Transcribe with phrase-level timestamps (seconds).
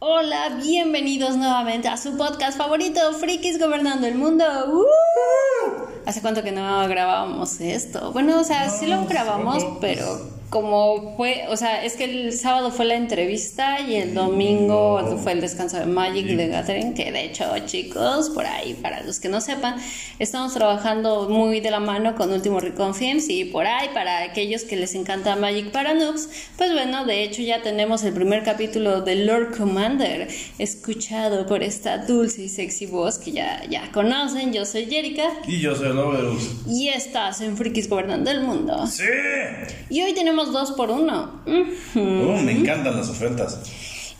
[0.00, 4.44] Hola, bienvenidos nuevamente a su podcast favorito, Frikis Gobernando el Mundo.
[4.68, 4.86] ¡Uh!
[6.06, 8.12] ¿Hace cuánto que no grabábamos esto?
[8.12, 10.04] Bueno, o sea, sí lo grabamos, pero
[10.50, 15.32] como fue, o sea, es que el sábado fue la entrevista y el domingo fue
[15.32, 19.20] el descanso de Magic y de Gathering, que de hecho, chicos, por ahí, para los
[19.20, 19.76] que no sepan,
[20.18, 24.62] estamos trabajando muy de la mano con Último Recon Films y por ahí, para aquellos
[24.62, 29.02] que les encanta Magic para noobs, pues bueno, de hecho ya tenemos el primer capítulo
[29.02, 34.52] de Lord Commander, escuchado por esta dulce y sexy voz que ya, ya conocen.
[34.52, 35.24] Yo soy Jerica.
[35.46, 36.42] Y yo soy Loverus.
[36.66, 38.86] Y estás en Frikis Gobernando el Mundo.
[38.86, 39.04] ¡Sí!
[39.90, 41.42] Y hoy tenemos dos por uno.
[41.46, 43.60] Uh, me encantan las ofertas.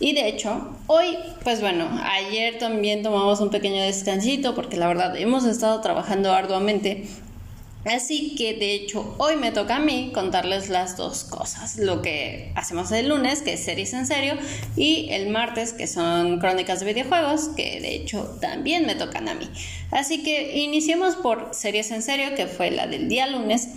[0.00, 5.16] Y de hecho, hoy, pues bueno, ayer también tomamos un pequeño descansito porque la verdad
[5.16, 7.08] hemos estado trabajando arduamente
[7.84, 12.52] Así que de hecho hoy me toca a mí contarles las dos cosas, lo que
[12.54, 14.34] hacemos el lunes, que es series en serio,
[14.76, 19.34] y el martes, que son crónicas de videojuegos, que de hecho también me tocan a
[19.34, 19.48] mí.
[19.90, 23.68] Así que iniciemos por series en serio, que fue la del día lunes.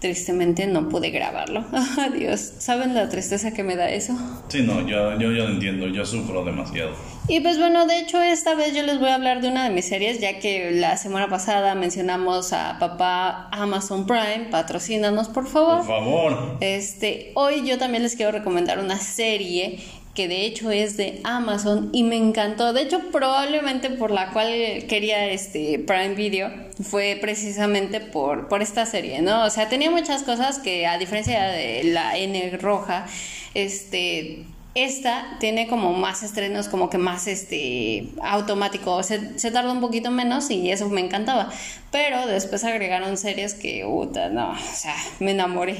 [0.00, 1.64] Tristemente no pude grabarlo.
[1.98, 4.14] Adiós, ¿saben la tristeza que me da eso?
[4.48, 6.90] Sí, no, yo, yo, yo lo entiendo, yo sufro demasiado.
[7.28, 9.70] Y pues bueno, de hecho esta vez yo les voy a hablar de una de
[9.70, 15.76] mis series, ya que la semana pasada mencionamos a papá Amazon Prime, patrocínanos por favor.
[15.76, 16.56] Por favor.
[16.60, 19.78] Este, hoy yo también les quiero recomendar una serie
[20.14, 22.72] que de hecho es de Amazon y me encantó.
[22.72, 24.48] De hecho, probablemente por la cual
[24.88, 26.50] quería este Prime Video
[26.82, 29.44] fue precisamente por, por esta serie, ¿no?
[29.44, 33.06] O sea, tenía muchas cosas que a diferencia de la N roja,
[33.54, 39.80] este esta tiene como más estrenos, como que más este automático, se, se tarda un
[39.80, 41.50] poquito menos y eso me encantaba.
[41.90, 45.76] Pero después agregaron series que, puta, no, o sea, me enamoré.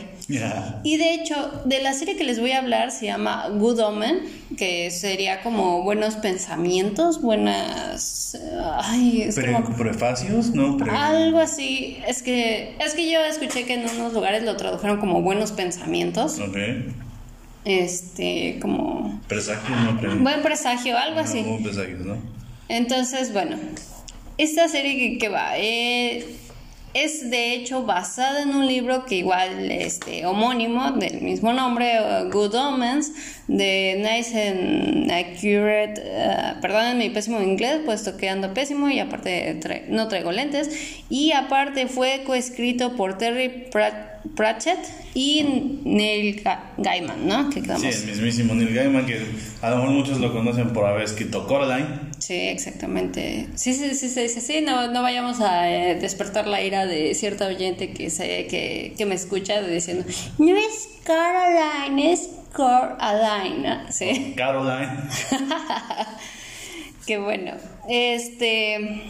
[0.83, 4.23] Y de hecho, de la serie que les voy a hablar se llama Good Omen,
[4.57, 8.37] que sería como buenos pensamientos, buenas...
[8.83, 10.79] Ay, es como, prefacios, ¿no?
[10.91, 11.99] Algo así.
[12.09, 16.41] Es que, es que yo escuché que en unos lugares lo tradujeron como buenos pensamientos.
[17.65, 19.21] Este, como...
[19.29, 21.43] Presagio, no Buen presagio, algo así.
[21.43, 22.17] Buen presagio, ¿no?
[22.69, 23.57] Entonces, bueno,
[24.39, 26.25] esta serie que, va, eh,
[26.95, 31.99] es de hecho basada en un libro que igual, este, homónimo, del mismo nombre,
[32.33, 33.13] Good Omens,
[33.47, 39.61] de Nice and Accurate, uh, perdón mi pésimo inglés, puesto que ando pésimo y aparte
[39.89, 40.71] no traigo lentes,
[41.09, 44.79] y aparte fue coescrito por Terry Pratt Pratchett
[45.15, 46.43] y Neil
[46.79, 47.51] Gaiman, ¿no?
[47.53, 49.21] sí, el mismísimo Neil Gaiman, que
[49.63, 52.11] a lo mejor muchos lo conocen por haber escrito Coraline.
[52.19, 53.49] Sí, exactamente.
[53.55, 54.61] Sí, sí, sí, sí, sí, sí.
[54.61, 59.07] No, no vayamos a eh, despertar la ira de cierta oyente que, se, que, que
[59.07, 60.05] me escucha diciendo,
[60.39, 63.91] no es Coraline, es Coraline.
[63.91, 64.35] Sí.
[64.37, 65.03] Caroline.
[67.07, 67.53] Qué bueno.
[67.89, 69.03] Este...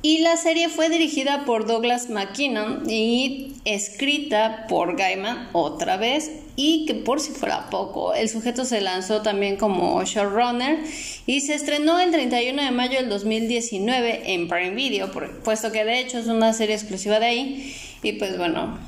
[0.00, 6.30] Y la serie fue dirigida por Douglas McKinnon y escrita por Gaiman otra vez.
[6.58, 10.78] Y que por si fuera poco, el sujeto se lanzó también como showrunner
[11.26, 15.10] y se estrenó el 31 de mayo del 2019 en Prime Video,
[15.44, 17.76] puesto que de hecho es una serie exclusiva de ahí.
[18.02, 18.78] Y pues bueno,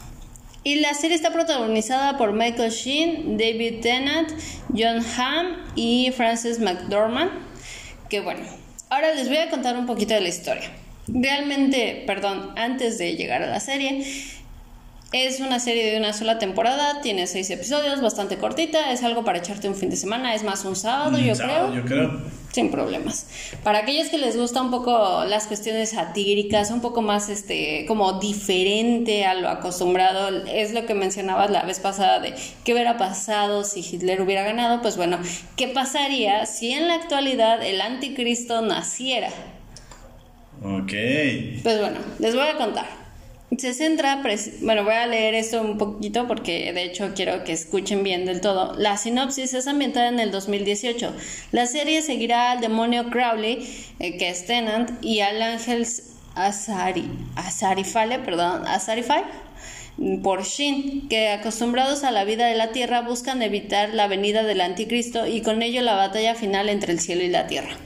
[0.64, 4.30] y la serie está protagonizada por Michael Sheen, David Tennant,
[4.74, 7.30] John Hamm y Frances McDormand.
[8.08, 8.42] Que bueno,
[8.90, 10.70] Ahora les voy a contar un poquito de la historia.
[11.08, 14.04] Realmente, perdón, antes de llegar a la serie,
[15.12, 19.38] es una serie de una sola temporada, tiene seis episodios, bastante cortita, es algo para
[19.38, 21.74] echarte un fin de semana, es más un sábado, yo creo.
[21.74, 22.38] Yo creo.
[22.52, 23.26] Sin problemas.
[23.62, 28.18] Para aquellos que les gusta un poco las cuestiones satíricas, un poco más este, como
[28.20, 33.64] diferente a lo acostumbrado, es lo que mencionabas la vez pasada de qué hubiera pasado
[33.64, 35.18] si Hitler hubiera ganado, pues bueno,
[35.56, 39.28] ¿qué pasaría si en la actualidad el anticristo naciera?
[40.62, 40.92] Ok.
[41.62, 43.07] Pues bueno, les voy a contar.
[43.56, 44.22] Se centra,
[44.60, 48.42] bueno, voy a leer esto un poquito porque de hecho quiero que escuchen bien del
[48.42, 48.74] todo.
[48.76, 51.14] La sinopsis es ambientada en el 2018.
[51.52, 53.66] La serie seguirá al demonio Crowley,
[54.00, 55.86] eh, que es Tenant, y al ángel
[56.34, 59.24] Azari, Azarifale, perdón, Azarifale,
[60.22, 64.60] por Shin, que acostumbrados a la vida de la tierra buscan evitar la venida del
[64.60, 67.76] anticristo y con ello la batalla final entre el cielo y la tierra.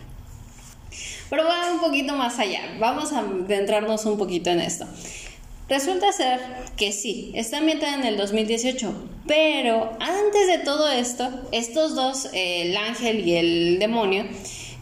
[1.30, 4.86] Pero va un poquito más allá, vamos a adentrarnos un poquito en esto.
[5.72, 6.38] Resulta ser
[6.76, 8.92] que sí, está ambientada en el 2018,
[9.26, 14.26] pero antes de todo esto, estos dos, el ángel y el demonio,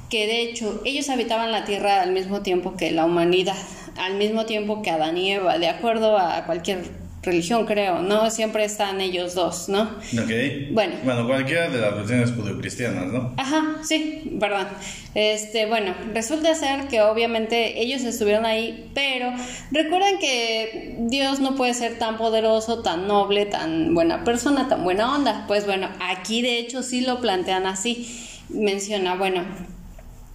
[0.08, 3.54] que de hecho ellos habitaban la tierra al mismo tiempo que la humanidad,
[3.98, 6.82] al mismo tiempo que Adán y Eva, de acuerdo a cualquier
[7.22, 8.30] religión, creo, ¿no?
[8.30, 9.82] Siempre están ellos dos, ¿no?
[9.82, 10.30] Ok.
[10.72, 10.94] Bueno.
[11.04, 13.34] Bueno, cualquiera de las religiones judio-cristianas, ¿no?
[13.36, 14.68] Ajá, sí, verdad.
[15.14, 19.32] Este, bueno, resulta ser que obviamente ellos estuvieron ahí, pero
[19.70, 25.14] recuerden que Dios no puede ser tan poderoso, tan noble, tan buena persona, tan buena
[25.14, 25.44] onda.
[25.46, 28.08] Pues bueno, aquí de hecho sí lo plantean así.
[28.48, 29.44] Menciona, bueno,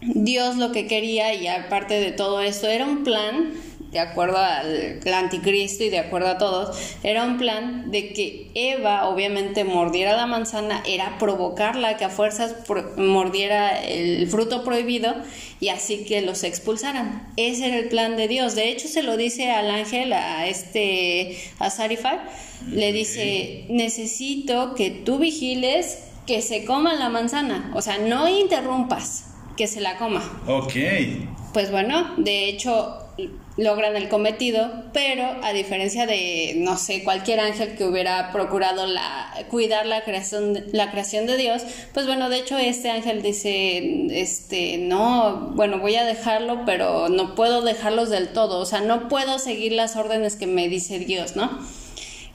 [0.02, 3.54] Dios lo que quería y aparte de todo esto era un plan
[3.96, 9.08] de acuerdo al, anticristo y de acuerdo a todos, era un plan de que Eva
[9.08, 12.56] obviamente mordiera la manzana, era provocarla que a fuerzas
[12.98, 15.16] mordiera el fruto prohibido
[15.62, 17.26] y así que los expulsaran.
[17.38, 18.54] Ese era el plan de Dios.
[18.56, 22.30] De hecho, se lo dice al ángel, a este, a Sarifar,
[22.70, 29.28] le dice, necesito que tú vigiles que se coma la manzana, o sea, no interrumpas,
[29.56, 30.22] que se la coma.
[30.48, 30.74] Ok.
[31.54, 33.05] Pues bueno, de hecho
[33.58, 39.32] logran el cometido, pero a diferencia de, no sé, cualquier ángel que hubiera procurado la,
[39.50, 41.64] cuidar la creación, la creación de Dios,
[41.94, 47.36] pues bueno, de hecho este ángel dice, este, no, bueno, voy a dejarlo, pero no
[47.36, 51.36] puedo dejarlos del todo, o sea, no puedo seguir las órdenes que me dice Dios,
[51.36, 51.60] ¿no?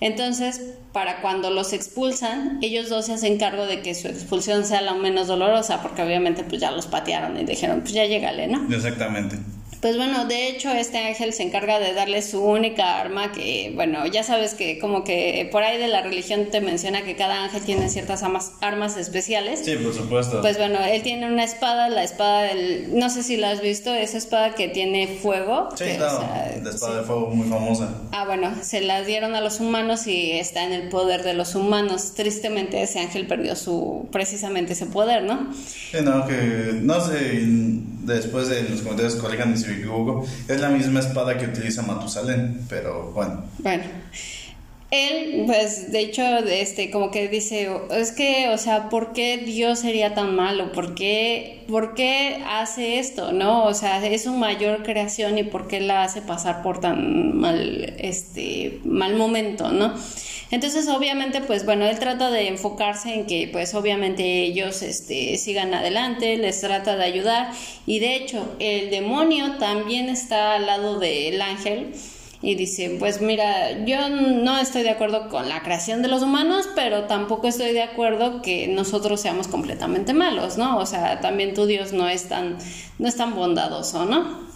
[0.00, 0.62] Entonces,
[0.92, 4.94] para cuando los expulsan, ellos dos se hacen cargo de que su expulsión sea la
[4.94, 8.74] menos dolorosa, porque obviamente pues ya los patearon y dijeron, pues ya llégale, ¿no?
[8.74, 9.36] Exactamente.
[9.80, 14.04] Pues bueno, de hecho este ángel se encarga de darle su única arma que, bueno,
[14.06, 17.62] ya sabes que como que por ahí de la religión te menciona que cada ángel
[17.62, 19.60] tiene ciertas armas, armas especiales.
[19.64, 20.42] Sí, por supuesto.
[20.42, 23.94] Pues bueno, él tiene una espada, la espada del, no sé si la has visto,
[23.94, 25.70] esa espada que tiene fuego.
[25.76, 26.28] Sí, claro,
[26.62, 27.94] la espada de fuego muy famosa.
[28.12, 31.54] Ah, bueno, se la dieron a los humanos y está en el poder de los
[31.54, 32.12] humanos.
[32.14, 35.54] Tristemente ese ángel perdió su, precisamente ese poder, ¿no?
[35.54, 37.38] Sí, no, que, no sé,
[38.04, 39.69] después de los comentarios corrijan si
[40.48, 43.44] es la misma espada que utiliza Matusalén, pero bueno.
[43.58, 43.84] Bueno.
[44.90, 49.78] Él, pues, de hecho, este, como que dice, es que, o sea, ¿por qué Dios
[49.78, 50.72] sería tan malo?
[50.72, 53.32] ¿Por qué, ¿Por qué hace esto?
[53.32, 53.64] ¿No?
[53.66, 57.94] O sea, es su mayor creación y ¿por qué la hace pasar por tan mal,
[57.98, 59.94] este, mal momento, ¿no?
[60.50, 65.72] Entonces, obviamente, pues bueno, él trata de enfocarse en que, pues obviamente ellos este, sigan
[65.72, 67.52] adelante, les trata de ayudar
[67.86, 71.92] y de hecho el demonio también está al lado del ángel
[72.42, 76.68] y dice, pues mira, yo no estoy de acuerdo con la creación de los humanos,
[76.74, 80.78] pero tampoco estoy de acuerdo que nosotros seamos completamente malos, ¿no?
[80.78, 82.56] O sea, también tu Dios no es tan,
[82.98, 84.49] no es tan bondadoso, ¿no?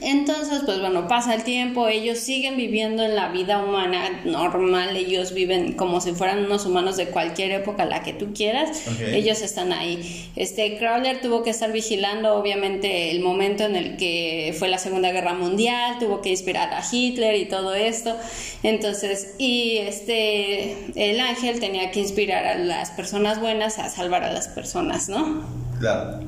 [0.00, 5.32] Entonces, pues bueno, pasa el tiempo, ellos siguen viviendo en la vida humana normal, ellos
[5.34, 9.72] viven como si fueran unos humanos de cualquier época, la que tú quieras, ellos están
[9.72, 10.30] ahí.
[10.36, 15.12] Este Crowler tuvo que estar vigilando obviamente el momento en el que fue la Segunda
[15.12, 18.16] Guerra Mundial, tuvo que inspirar a Hitler y todo esto.
[18.62, 24.32] Entonces, y este el ángel tenía que inspirar a las personas buenas a salvar a
[24.32, 25.44] las personas, ¿no?
[25.78, 26.20] Claro.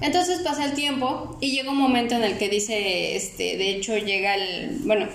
[0.00, 3.96] Entonces pasa el tiempo y llega un momento en el que dice, este, de hecho
[3.96, 5.06] llega el, bueno,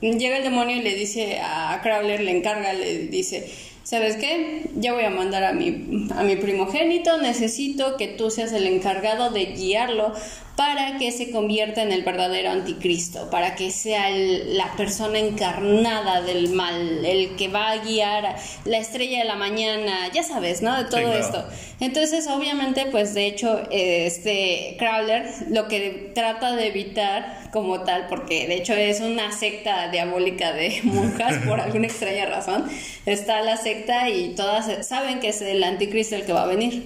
[0.00, 3.50] llega el demonio y le dice a Crowler, le encarga, le dice,
[3.82, 4.70] ¿sabes qué?
[4.76, 9.30] Ya voy a mandar a mi, a mi primogénito, necesito que tú seas el encargado
[9.30, 10.14] de guiarlo
[10.60, 16.50] para que se convierta en el verdadero anticristo, para que sea la persona encarnada del
[16.50, 18.36] mal, el que va a guiar
[18.66, 20.76] la estrella de la mañana, ya sabes, ¿no?
[20.76, 21.46] De todo esto.
[21.80, 28.46] Entonces, obviamente, pues de hecho, este Crowler lo que trata de evitar como tal, porque
[28.46, 32.66] de hecho es una secta diabólica de monjas por alguna extraña razón,
[33.06, 36.84] está la secta y todas saben que es el anticristo el que va a venir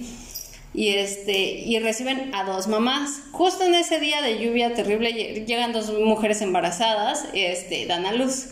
[0.75, 3.21] y este y reciben a dos mamás.
[3.31, 5.13] Justo en ese día de lluvia terrible
[5.45, 8.47] llegan dos mujeres embarazadas, este dan a luz.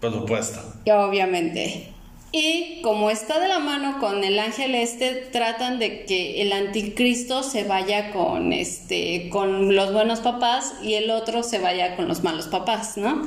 [0.00, 0.60] Por supuesto.
[0.84, 1.92] Y obviamente.
[2.30, 7.42] Y como está de la mano con el ángel este, tratan de que el anticristo
[7.42, 12.22] se vaya con este con los buenos papás y el otro se vaya con los
[12.22, 13.26] malos papás, ¿no?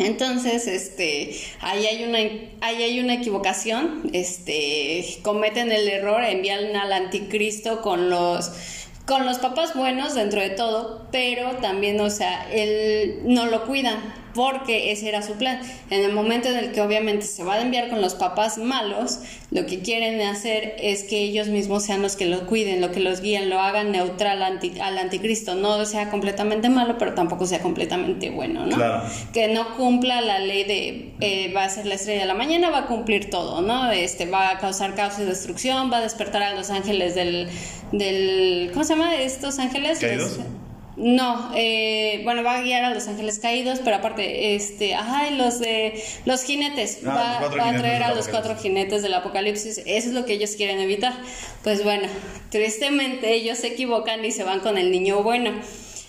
[0.00, 2.18] Entonces, este, ahí hay una,
[2.60, 8.50] ahí hay una equivocación, este, cometen el error, envían al anticristo con los,
[9.06, 13.96] con los papás buenos dentro de todo, pero también, o sea, él no lo cuidan
[14.38, 15.58] porque ese era su plan.
[15.90, 19.18] En el momento en el que obviamente se va a enviar con los papás malos,
[19.50, 23.00] lo que quieren hacer es que ellos mismos sean los que lo cuiden, lo que
[23.00, 28.30] los guíen, lo hagan neutral al anticristo, no sea completamente malo, pero tampoco sea completamente
[28.30, 28.76] bueno, ¿no?
[29.32, 32.70] Que no cumpla la ley de eh, va a ser la estrella de la mañana,
[32.70, 33.90] va a cumplir todo, ¿no?
[33.90, 37.48] Este va a causar caos y destrucción, va a despertar a los ángeles del
[37.90, 39.16] del ¿cómo se llama?
[39.16, 39.98] Estos ángeles
[40.98, 45.36] No, eh, bueno, va a guiar a los ángeles caídos, pero aparte, este, ajá, y
[45.36, 49.02] los de los jinetes, Ah, va, los cuatro va a traer a los cuatro jinetes
[49.02, 51.14] del apocalipsis, eso es lo que ellos quieren evitar.
[51.62, 52.08] Pues bueno,
[52.50, 55.52] tristemente ellos se equivocan y se van con el niño bueno.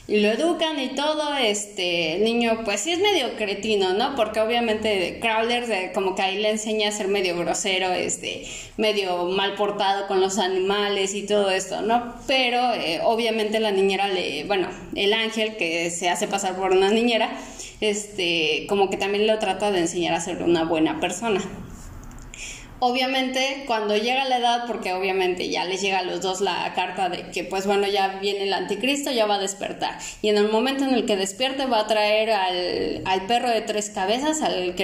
[0.09, 4.15] Y lo educan y todo, este, niño pues sí es medio cretino, ¿no?
[4.15, 8.43] Porque obviamente Crowler como que ahí le enseña a ser medio grosero, este,
[8.77, 12.15] medio mal portado con los animales y todo esto, ¿no?
[12.25, 16.89] Pero eh, obviamente la niñera le, bueno, el ángel que se hace pasar por una
[16.89, 17.29] niñera,
[17.79, 21.39] este, como que también lo trata de enseñar a ser una buena persona.
[22.79, 27.09] Obviamente, cuando llega la edad, porque obviamente ya les llega a los dos la carta
[27.09, 29.99] de que, pues bueno, ya viene el anticristo, ya va a despertar.
[30.21, 33.61] Y en el momento en el que despierte, va a traer al, al perro de
[33.61, 34.75] tres cabezas, al.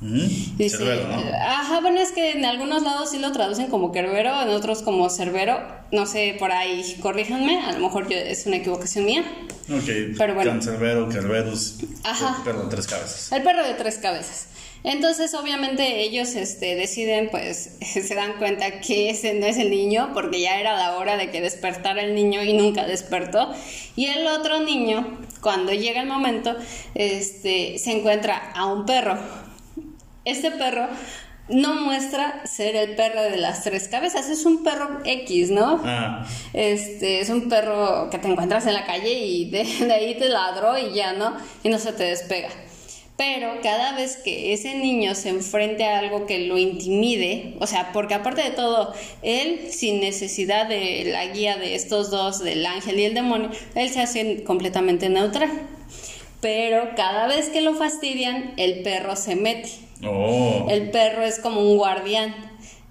[0.00, 1.22] Dice, Cerbero, ¿no?
[1.40, 5.08] ajá, bueno, es que en algunos lados sí lo traducen como Kerbero, en otros como
[5.08, 5.58] Cerbero.
[5.90, 9.24] No sé, por ahí, corríjanme, a lo mejor yo- es una equivocación mía.
[9.70, 10.50] Ok, Pero bueno.
[10.52, 12.42] Cancerbero, Kerberus, Ajá.
[12.44, 13.32] perro de tres cabezas.
[13.32, 14.46] El perro de tres cabezas.
[14.86, 20.12] Entonces, obviamente, ellos este, deciden, pues, se dan cuenta que ese no es el niño,
[20.14, 23.52] porque ya era la hora de que despertara el niño y nunca despertó.
[23.96, 26.54] Y el otro niño, cuando llega el momento,
[26.94, 29.18] este, se encuentra a un perro.
[30.24, 30.86] Este perro
[31.48, 35.80] no muestra ser el perro de las tres cabezas, es un perro X, ¿no?
[35.84, 40.14] Ah, Este, es un perro que te encuentras en la calle y de, de ahí
[40.16, 41.36] te ladró y ya, ¿no?
[41.64, 42.50] Y no se te despega.
[43.16, 47.92] Pero cada vez que ese niño se enfrente a algo que lo intimide, o sea,
[47.92, 48.92] porque aparte de todo,
[49.22, 53.88] él sin necesidad de la guía de estos dos, del ángel y el demonio, él
[53.88, 55.50] se hace completamente neutral.
[56.42, 60.66] Pero cada vez que lo fastidian, el perro se mete oh.
[60.68, 62.34] el perro es como un guardián.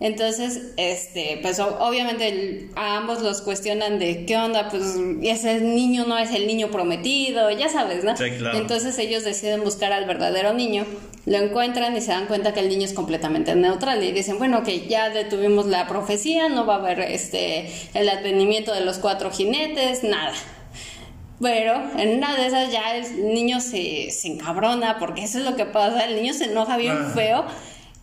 [0.01, 4.83] Entonces, este, pues obviamente a ambos los cuestionan de qué onda, pues
[5.23, 8.15] ese niño no es el niño prometido, ya sabes, ¿no?
[8.17, 8.57] Sí, claro.
[8.57, 10.85] Entonces ellos deciden buscar al verdadero niño,
[11.25, 14.63] lo encuentran y se dan cuenta que el niño es completamente neutral y dicen, bueno,
[14.63, 19.31] que ya detuvimos la profecía, no va a haber este el advenimiento de los cuatro
[19.31, 20.33] jinetes, nada.
[21.41, 25.55] Pero en una de esas ya el niño se, se encabrona porque eso es lo
[25.55, 27.11] que pasa, el niño se enoja bien Ah.
[27.13, 27.45] feo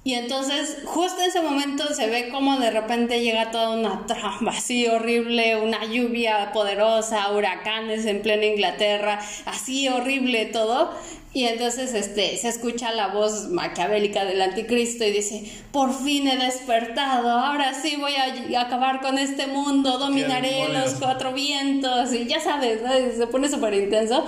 [0.05, 4.51] y entonces justo en ese momento se ve como de repente llega toda una trama
[4.51, 10.93] así horrible, una lluvia poderosa, huracanes en plena Inglaterra, así horrible todo.
[11.35, 16.37] Y entonces este, se escucha la voz maquiavélica del anticristo y dice, por fin he
[16.37, 22.39] despertado, ahora sí voy a acabar con este mundo, dominaré los cuatro vientos y ya
[22.41, 22.81] sabes,
[23.17, 24.27] se pone súper intenso.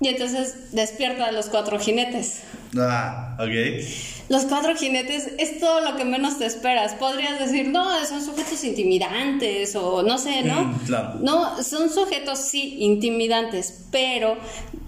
[0.00, 2.44] Y entonces despierta a los cuatro jinetes.
[2.78, 4.17] Ah, ok.
[4.28, 6.94] Los cuatro jinetes es todo lo que menos te esperas.
[6.94, 10.64] Podrías decir, no, son sujetos intimidantes o no sé, ¿no?
[10.64, 11.14] Mm, claro.
[11.20, 14.36] No, son sujetos sí intimidantes, pero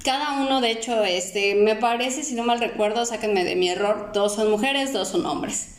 [0.05, 4.11] cada uno, de hecho, este, me parece, si no mal recuerdo, sáquenme de mi error,
[4.13, 5.77] dos son mujeres, dos son hombres.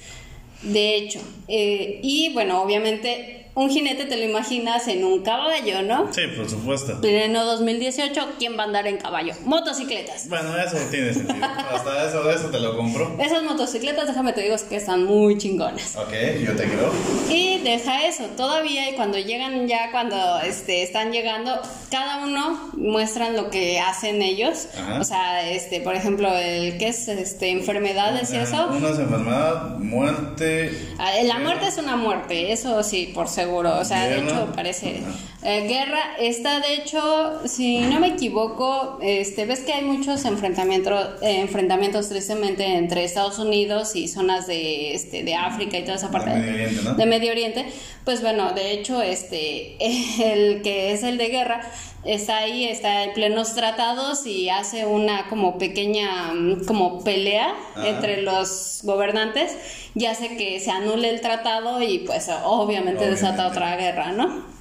[0.63, 6.13] De hecho, eh, y bueno, obviamente un jinete te lo imaginas en un caballo, ¿no?
[6.13, 7.01] Sí, por supuesto.
[7.01, 9.33] Pleno 2018, ¿quién va a andar en caballo?
[9.43, 10.29] Motocicletas.
[10.29, 11.45] Bueno, eso tiene sentido.
[11.45, 13.17] Hasta eso, eso te lo compro.
[13.19, 15.95] Esas motocicletas, déjame te digo, es que están muy chingonas.
[15.97, 16.13] Ok,
[16.45, 16.91] yo te creo.
[17.29, 23.35] Y deja eso, todavía y cuando llegan ya, cuando este, están llegando, cada uno muestran
[23.35, 24.67] lo que hacen ellos.
[24.77, 24.99] Ajá.
[25.01, 28.67] O sea, este, por ejemplo, el que es este, enfermedades y eso.
[28.67, 30.71] Una es enfermedad, muerte.
[30.97, 33.79] Ah, La muerte es una muerte, eso sí, por seguro.
[33.79, 35.01] O sea, de hecho, parece.
[35.43, 41.21] Eh, guerra está, de hecho, si no me equivoco, este, ves que hay muchos enfrentamientos,
[41.23, 46.11] eh, enfrentamientos tristemente entre Estados Unidos y zonas de, este, de África y toda esa
[46.11, 46.93] parte De Medio Oriente, ¿no?
[46.93, 47.65] de Medio Oriente.
[48.05, 49.77] Pues bueno, de hecho, este,
[50.33, 51.61] el que es el de guerra
[52.03, 57.89] está ahí, está en plenos tratados y hace una como pequeña mm, como pelea Ajá.
[57.89, 59.57] entre los gobernantes
[59.95, 64.60] y hace que se anule el tratado y pues obviamente, desata otra guerra, ¿no?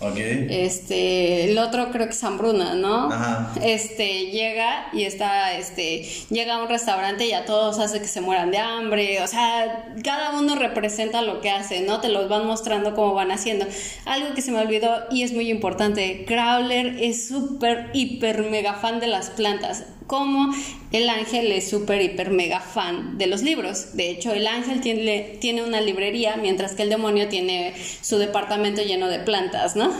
[0.00, 0.16] Ok.
[0.18, 3.12] Este, el otro creo que es Hambruna, ¿no?
[3.12, 3.52] Ajá.
[3.62, 8.20] Este, llega y está, este, llega a un restaurante y a todos hace que se
[8.20, 12.00] mueran de hambre, o sea, cada uno representa lo que hace, ¿no?
[12.00, 13.66] Te los van mostrando cómo van haciendo.
[14.04, 18.98] Algo que se me olvidó y es muy importante, Crowler es súper, hiper, mega fan
[18.98, 19.84] de las plantas.
[20.06, 20.54] Como
[20.92, 23.96] el ángel es súper, hiper, mega fan de los libros.
[23.96, 28.82] De hecho, el ángel tiene, tiene una librería, mientras que el demonio tiene su departamento
[28.82, 29.90] lleno de plantas, ¿no?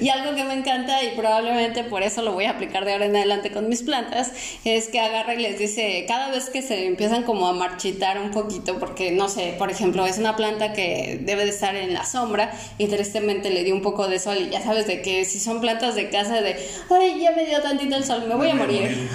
[0.00, 3.06] Y algo que me encanta, y probablemente por eso lo voy a aplicar de ahora
[3.06, 4.32] en adelante con mis plantas,
[4.64, 8.30] es que agarra y les dice, cada vez que se empiezan como a marchitar un
[8.30, 12.06] poquito, porque no sé, por ejemplo, es una planta que debe de estar en la
[12.06, 15.38] sombra y tristemente le dio un poco de sol y ya sabes de que si
[15.38, 16.56] son plantas de casa de,
[16.88, 19.08] ay, ya me dio tantito el sol, me voy a morir.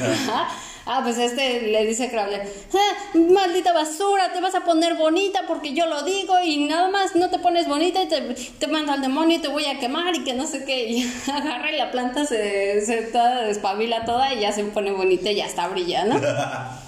[0.88, 5.74] Ah, pues este le dice Crowler, ah, maldita basura, te vas a poner bonita porque
[5.74, 9.02] yo lo digo y nada más no te pones bonita y te, te mando al
[9.02, 10.86] demonio y te voy a quemar y que no sé qué.
[10.96, 15.32] Y agarra y la planta se, se toda despabila toda y ya se pone bonita
[15.32, 16.20] y ya está brillando.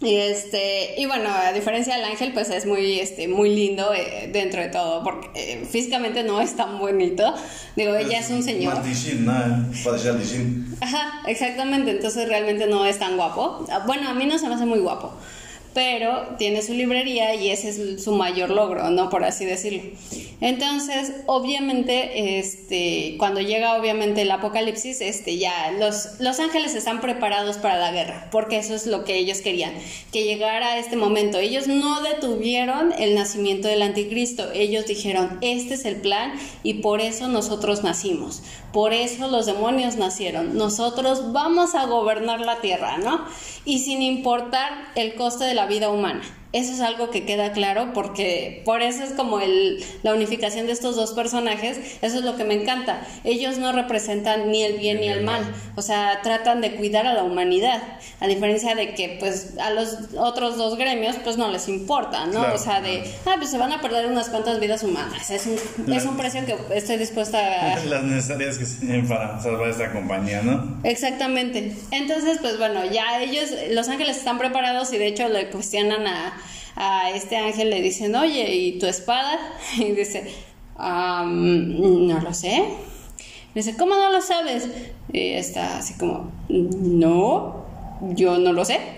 [0.00, 4.30] Y este, y bueno, a diferencia del ángel, pues es muy, este, muy lindo eh,
[4.32, 7.34] dentro de todo, porque eh, físicamente no es tan bonito.
[7.74, 8.74] Digo, ella es un señor.
[10.80, 13.66] Ajá, exactamente, entonces realmente no es tan guapo.
[13.70, 15.12] Ah, bueno, a mí no se me hace muy guapo
[15.74, 19.10] pero tiene su librería y ese es su mayor logro, ¿no?
[19.10, 19.82] Por así decirlo.
[20.40, 27.56] Entonces, obviamente, este, cuando llega obviamente el apocalipsis, este, ya los, los ángeles están preparados
[27.56, 29.72] para la guerra, porque eso es lo que ellos querían,
[30.12, 31.38] que llegara este momento.
[31.38, 36.32] Ellos no detuvieron el nacimiento del anticristo, ellos dijeron, este es el plan
[36.62, 42.60] y por eso nosotros nacimos, por eso los demonios nacieron, nosotros vamos a gobernar la
[42.60, 43.24] tierra, ¿no?
[43.64, 46.20] Y sin importar el coste de la vida humana.
[46.52, 50.72] Eso es algo que queda claro porque por eso es como el, la unificación de
[50.72, 53.06] estos dos personajes, eso es lo que me encanta.
[53.24, 55.42] Ellos no representan ni el bien ni el mal,
[55.76, 57.82] o sea, tratan de cuidar a la humanidad,
[58.20, 62.40] a diferencia de que pues a los otros dos gremios pues no les importa, ¿no?
[62.54, 65.92] O sea, de, ah, pues se van a perder unas cuantas vidas humanas, es un,
[65.92, 67.38] es un precio que estoy dispuesta
[67.74, 67.84] a...
[67.84, 70.78] Las necesarias que se para salvar esta compañía, ¿no?
[70.82, 71.76] Exactamente.
[71.90, 76.37] Entonces, pues bueno, ya ellos, Los Ángeles están preparados y de hecho le cuestionan a
[76.80, 79.38] a este ángel le dicen, oye, ¿y tu espada?
[79.76, 80.32] Y dice,
[80.78, 82.62] no lo sé.
[83.54, 84.68] Dice, ¿cómo no lo sabes?
[85.12, 87.66] Y está así como, no,
[88.14, 88.78] yo no lo sé.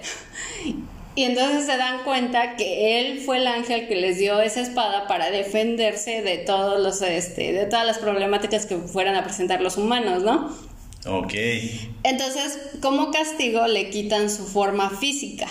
[1.16, 5.08] Y entonces se dan cuenta que él fue el ángel que les dio esa espada
[5.08, 9.76] para defenderse de todos los este, de todas las problemáticas que fueran a presentar los
[9.76, 10.56] humanos, ¿no?
[11.06, 11.34] Ok.
[12.04, 15.48] Entonces, como castigo le quitan su forma física.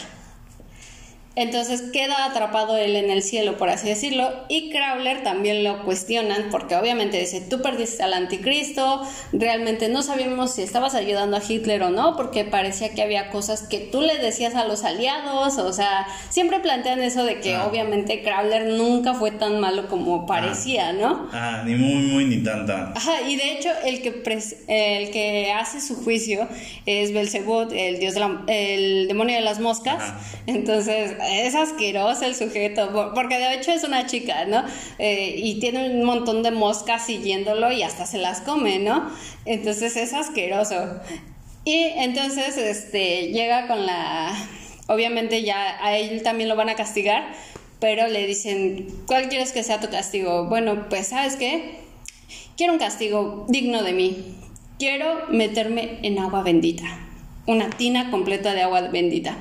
[1.39, 6.47] Entonces queda atrapado él en el cielo, por así decirlo, y Crowler también lo cuestionan
[6.51, 11.83] porque obviamente dice, tú perdiste al anticristo, realmente no sabíamos si estabas ayudando a Hitler
[11.83, 15.71] o no, porque parecía que había cosas que tú le decías a los aliados, o
[15.71, 17.67] sea, siempre plantean eso de que ah.
[17.67, 21.29] obviamente Crowler nunca fue tan malo como parecía, ¿no?
[21.31, 22.91] Ah, ni muy, muy, ni tanta.
[22.93, 24.09] Ajá, y de hecho el que,
[24.67, 26.49] el que hace su juicio
[26.85, 28.15] es Belzebud, el dios
[28.47, 30.03] el demonio de las moscas,
[30.45, 34.63] entonces es asqueroso el sujeto, porque de hecho es una chica, ¿no?
[34.97, 39.09] Eh, y tiene un montón de moscas siguiéndolo y hasta se las come, ¿no?
[39.45, 40.99] Entonces es asqueroso.
[41.65, 44.33] Y entonces este, llega con la...
[44.87, 47.31] Obviamente ya a él también lo van a castigar,
[47.79, 50.45] pero le dicen, ¿cuál quieres que sea tu castigo?
[50.45, 51.75] Bueno, pues sabes qué?
[52.57, 54.35] Quiero un castigo digno de mí.
[54.79, 56.85] Quiero meterme en agua bendita.
[57.45, 59.37] Una tina completa de agua bendita.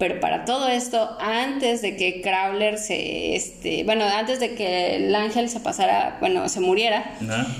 [0.00, 5.14] Pero para todo esto, antes de que Crowler se, este, bueno, antes de que el
[5.14, 7.18] ángel se pasara, bueno, se muriera,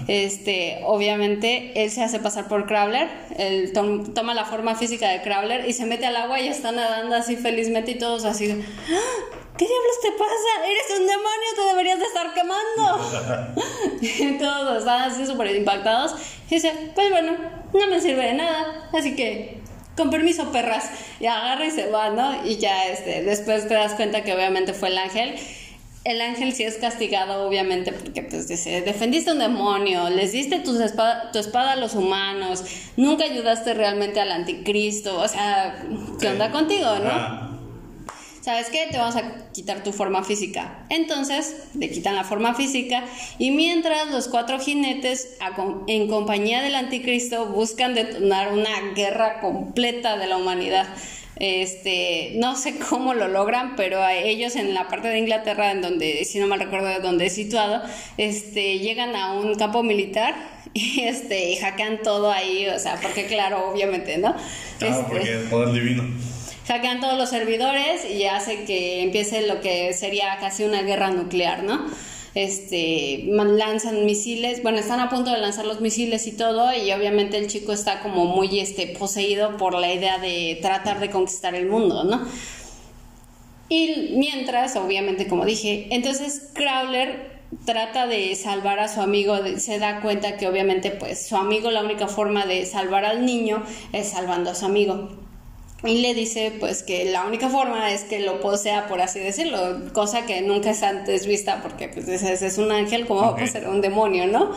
[0.09, 5.68] este, obviamente él se hace pasar por Crowler, él toma la forma física de Crowler
[5.68, 9.37] y se mete al agua y está nadando así felizmente y todos así, ¡Ah!
[9.59, 10.66] ¿qué diablos te pasa?
[10.66, 13.61] Eres un demonio, te deberías de estar quemando.
[14.00, 16.14] y todos están así súper impactados
[16.48, 17.37] y dice, pues bueno,
[17.74, 19.59] no me sirve de nada, así que
[20.00, 22.46] con permiso, perras, y agarra y se va, ¿no?
[22.46, 25.34] Y ya este, después te das cuenta que obviamente fue el ángel.
[26.04, 30.80] El ángel sí es castigado, obviamente, porque pues dice, defendiste un demonio, les diste tu
[30.80, 32.64] espada, tu espada a los humanos,
[32.96, 35.84] nunca ayudaste realmente al anticristo, o sea,
[36.18, 37.49] ¿qué onda contigo, no?
[38.40, 38.88] ¿Sabes qué?
[38.90, 40.85] Te vamos a quitar tu forma física.
[40.88, 43.05] Entonces, le quitan la forma física
[43.38, 45.37] y mientras los cuatro jinetes
[45.87, 50.88] en compañía del anticristo buscan detonar una guerra completa de la humanidad.
[51.37, 55.81] Este, no sé cómo lo logran, pero a ellos en la parte de Inglaterra, en
[55.81, 57.83] donde, si no me recuerdo de dónde es situado,
[58.18, 60.35] este, llegan a un campo militar
[60.74, 64.35] y este, y hackean todo ahí, o sea, porque claro, obviamente, ¿no?
[64.83, 66.05] Ah, porque es poder divino
[66.70, 71.64] hackean todos los servidores y hace que empiece lo que sería casi una guerra nuclear,
[71.64, 71.85] ¿no?
[72.35, 77.38] este, lanzan misiles, bueno, están a punto de lanzar los misiles y todo, y obviamente
[77.38, 81.66] el chico está como muy este, poseído por la idea de tratar de conquistar el
[81.66, 82.24] mundo, ¿no?
[83.68, 90.00] Y mientras, obviamente, como dije, entonces Crowler trata de salvar a su amigo, se da
[90.00, 94.50] cuenta que obviamente pues su amigo la única forma de salvar al niño es salvando
[94.50, 95.29] a su amigo.
[95.82, 99.80] Y le dice pues que la única forma es que lo posea, por así decirlo,
[99.94, 103.28] cosa que nunca es antes vista porque pues ese, ese es un ángel, como va
[103.28, 104.50] a poseer un demonio, ¿no?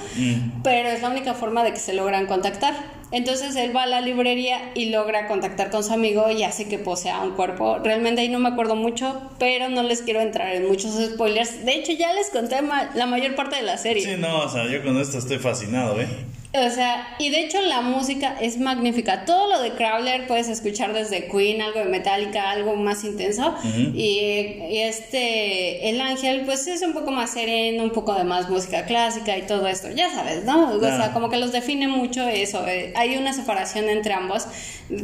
[0.63, 2.73] Pero es la única forma de que se logran contactar.
[3.12, 6.79] Entonces él va a la librería y logra contactar con su amigo y hace que
[6.79, 7.77] posea un cuerpo.
[7.77, 11.63] Realmente ahí no me acuerdo mucho, pero no les quiero entrar en muchos spoilers.
[11.63, 14.03] De hecho ya les conté ma- la mayor parte de la serie.
[14.03, 16.07] Sí, no, o sea, yo con esto estoy fascinado, ¿eh?
[16.55, 19.25] O sea, y de hecho la música es magnífica.
[19.25, 23.55] Todo lo de Crowler puedes escuchar desde Queen, algo de Metallica, algo más intenso.
[23.63, 28.49] y, y este, el ángel, pues es un poco más sereno, un poco de más
[28.49, 29.89] música clásica y todo esto.
[29.95, 30.73] Ya sabes, ¿no?
[30.73, 32.67] O sea, como que los define mucho eso.
[32.67, 34.45] eh, hay una separación entre ambos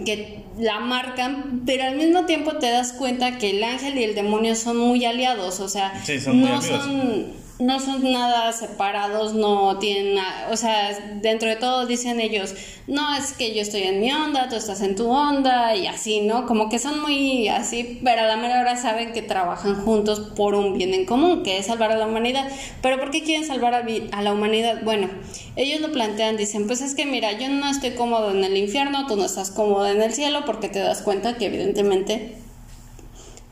[0.06, 4.14] que la marcan, pero al mismo tiempo te das cuenta que el ángel y el
[4.14, 5.60] demonio son muy aliados.
[5.62, 10.56] O sea, Sí, son muy no son no son nada separados, no tienen nada, o
[10.56, 12.56] sea, dentro de todo dicen ellos,
[12.88, 16.22] no, es que yo estoy en mi onda, tú estás en tu onda y así,
[16.22, 16.46] ¿no?
[16.46, 20.56] Como que son muy así, pero a la mera hora saben que trabajan juntos por
[20.56, 22.50] un bien en común, que es salvar a la humanidad.
[22.82, 24.82] Pero ¿por qué quieren salvar a, a la humanidad?
[24.86, 25.10] Bueno,
[25.58, 29.06] ellos lo plantean, dicen, pues es que mira, yo no estoy cómodo en el infierno,
[29.06, 32.38] tú no estás cómodo en el cielo, porque te das cuenta que evidentemente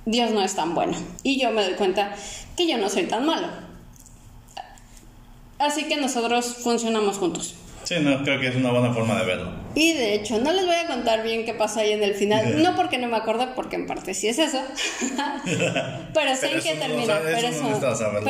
[0.06, 0.98] Dios no es tan bueno.
[1.24, 2.16] Y yo me doy cuenta
[2.56, 3.67] que yo no soy tan malo.
[5.60, 7.56] Así que nosotros funcionamos juntos.
[7.84, 9.52] Sí, no, creo que es una buena forma de verlo.
[9.78, 12.64] Y de hecho, no les voy a contar bien qué pasa ahí en el final.
[12.64, 14.60] No porque no me acuerdo, porque en parte sí es eso.
[16.16, 17.20] pero sé en qué no- termina.
[17.24, 17.48] pero,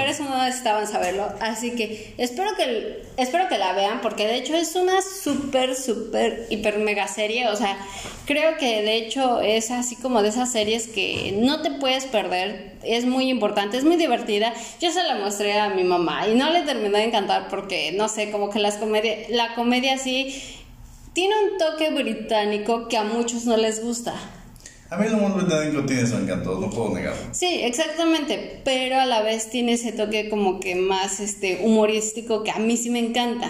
[0.09, 1.29] eso no necesitaban saberlo.
[1.39, 6.47] Así que espero que, espero que la vean, porque de hecho es una súper, súper,
[6.49, 7.47] hiper mega serie.
[7.47, 7.77] O sea,
[8.25, 12.75] creo que de hecho es así como de esas series que no te puedes perder.
[12.83, 14.53] Es muy importante, es muy divertida.
[14.81, 18.09] Yo se la mostré a mi mamá y no le terminó de encantar porque, no
[18.09, 20.56] sé, como que las comedias, la comedia sí
[21.17, 24.13] tiene un toque británico que a muchos no les gusta.
[24.91, 27.19] A mí el mundo británico tiene su encanto, no puedo negarlo.
[27.31, 32.51] Sí, exactamente, pero a la vez tiene ese toque como que más este humorístico que
[32.51, 33.49] a mí sí me encanta.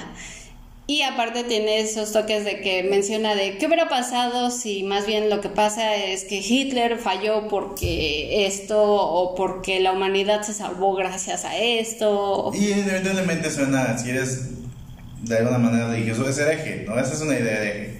[0.87, 5.29] Y aparte tiene esos toques de que menciona de qué hubiera pasado si más bien
[5.29, 10.95] lo que pasa es que Hitler falló porque esto o porque la humanidad se salvó
[10.95, 12.49] gracias a esto.
[12.53, 14.51] Y evidentemente suena, si eres
[15.27, 16.97] de alguna manera religioso, es hereje, ¿no?
[16.99, 17.97] Esa es una idea hereje.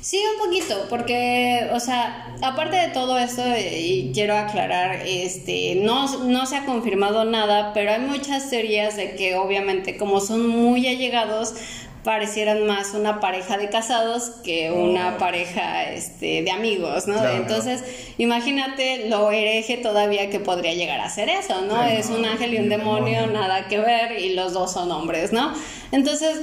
[0.00, 5.76] Sí, un poquito, porque, o sea, aparte de todo esto, eh, y quiero aclarar, este,
[5.76, 10.48] no, no se ha confirmado nada, pero hay muchas teorías de que obviamente como son
[10.48, 11.54] muy allegados,
[12.02, 15.18] parecieran más una pareja de casados que una Oh.
[15.18, 17.14] pareja este, de amigos, ¿no?
[17.14, 17.36] Claro.
[17.36, 17.84] Entonces,
[18.18, 21.80] imagínate lo hereje todavía que podría llegar a ser eso, ¿no?
[21.84, 23.40] Es un ángel y un un demonio, demonio.
[23.40, 25.52] nada que ver, y los dos son hombres, ¿no?
[25.92, 26.40] Entonces,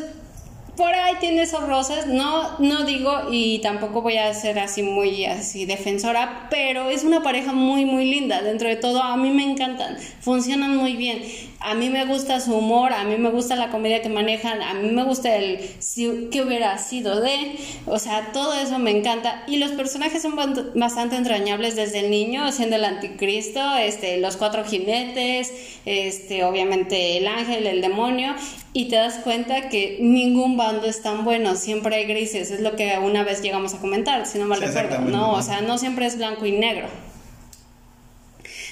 [0.79, 5.25] por ahí tiene esos roces, no, no digo y tampoco voy a ser así muy
[5.25, 9.43] así defensora, pero es una pareja muy muy linda, dentro de todo a mí me
[9.43, 11.21] encantan, funcionan muy bien,
[11.61, 14.73] a mí me gusta su humor, a mí me gusta la comedia que manejan, a
[14.75, 19.43] mí me gusta el si, qué hubiera sido de, o sea, todo eso me encanta.
[19.45, 20.35] Y los personajes son
[20.75, 25.51] bastante entrañables desde el niño, siendo el anticristo, este, los cuatro jinetes,
[25.85, 28.35] este, obviamente el ángel, el demonio.
[28.71, 32.75] Y te das cuenta que ningún bando es tan bueno, siempre hay grises, es lo
[32.75, 35.77] que una vez llegamos a comentar, si no mal Sí, recuerdo, no, o sea, no
[35.77, 36.87] siempre es blanco y negro.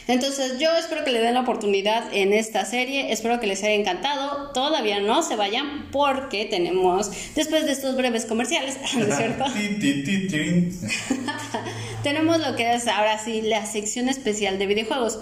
[0.07, 3.73] Entonces yo espero que le den la oportunidad en esta serie, espero que les haya
[3.73, 9.45] encantado, todavía no se vayan porque tenemos, después de estos breves comerciales, ¿no es cierto?
[12.03, 15.19] Tenemos lo que es ahora sí la sección especial de videojuegos.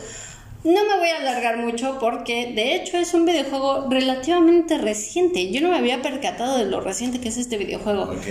[0.63, 5.51] No me voy a alargar mucho porque de hecho es un videojuego relativamente reciente.
[5.51, 8.05] Yo no me había percatado de lo reciente que es este videojuego.
[8.05, 8.25] Ok.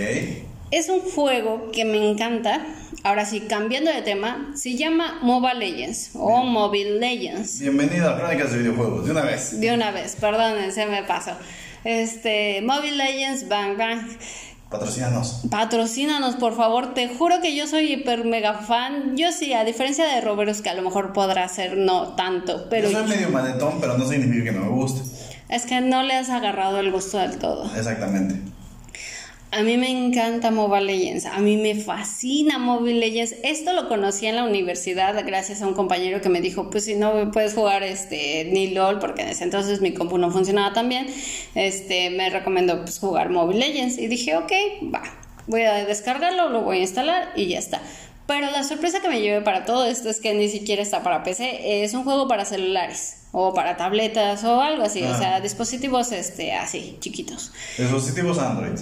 [0.71, 2.65] Es un juego que me encanta.
[3.05, 7.59] Ahora sí, cambiando de tema, se llama Mobile Legends o Mobile Legends.
[7.59, 9.59] Bienvenido a Crónicas de Videojuegos, de una vez.
[9.59, 11.33] De una vez, perdón, se me pasó.
[11.83, 14.07] Este, Mobile Legends Bang Bang.
[14.71, 15.41] Patrocínanos.
[15.51, 16.95] Patrocínanos, por favor.
[16.95, 19.15] Te juro que yo soy hiper mega fan.
[19.15, 22.89] Yo sí, a diferencia de Roberus, que a lo mejor podrá ser no tanto, pero
[22.89, 25.01] Yo soy medio manetón, pero no significa que no me guste.
[25.49, 27.69] es que no le has agarrado el gusto del todo.
[27.77, 28.33] Exactamente.
[29.57, 33.35] A mí me encanta Mobile Legends, a mí me fascina Mobile Legends.
[33.41, 36.95] Esto lo conocí en la universidad gracias a un compañero que me dijo, pues si
[36.95, 40.89] no puedes jugar este ni LOL, porque en ese entonces mi compu no funcionaba tan
[40.89, 41.07] bien,
[41.55, 43.97] este, me recomendó pues, jugar Mobile Legends.
[43.97, 44.51] Y dije, ok,
[44.93, 45.03] va,
[45.47, 47.81] voy a descargarlo, lo voy a instalar y ya está.
[48.27, 51.23] Pero la sorpresa que me llevé para todo esto es que ni siquiera está para
[51.23, 55.17] PC, es un juego para celulares o para tabletas o algo así, o Ah.
[55.17, 57.53] sea, dispositivos este así, chiquitos.
[57.77, 58.79] Dispositivos Android.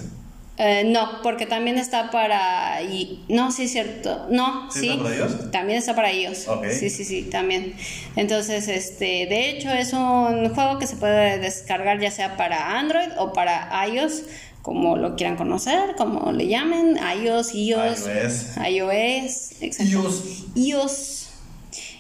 [0.58, 2.80] Eh, no, porque también está para
[3.28, 4.28] no, sí es cierto.
[4.30, 5.52] No, ¿Sí está para iOS?
[5.52, 6.48] También está para iOS.
[6.48, 6.66] Ok.
[6.68, 7.74] Sí, sí, sí, también.
[8.16, 13.10] Entonces, este, de hecho es un juego que se puede descargar ya sea para Android
[13.18, 14.24] o para iOS,
[14.62, 18.58] como lo quieran conocer, como le llamen, iOS, iOS, iOS.
[18.70, 20.44] iOS, iOS.
[20.56, 21.23] iOS.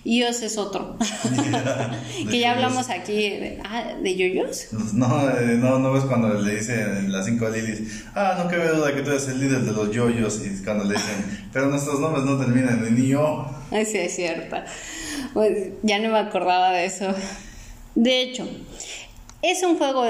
[0.06, 0.98] iOS es otro.
[2.30, 4.68] Que ya hablamos aquí de, ah, de yoyos.
[4.94, 8.94] No, eh, no, no ves cuando le dicen las cinco lilies, ah, no cabe duda
[8.94, 12.26] que tú eres el líder de los yoyos, y cuando le dicen, pero nuestros nombres
[12.26, 13.46] no terminan en yo.
[13.72, 14.58] Ay, sí, es cierto.
[15.34, 17.14] Pues, ya no me acordaba de eso.
[17.96, 18.48] De hecho,
[19.42, 20.06] es un juego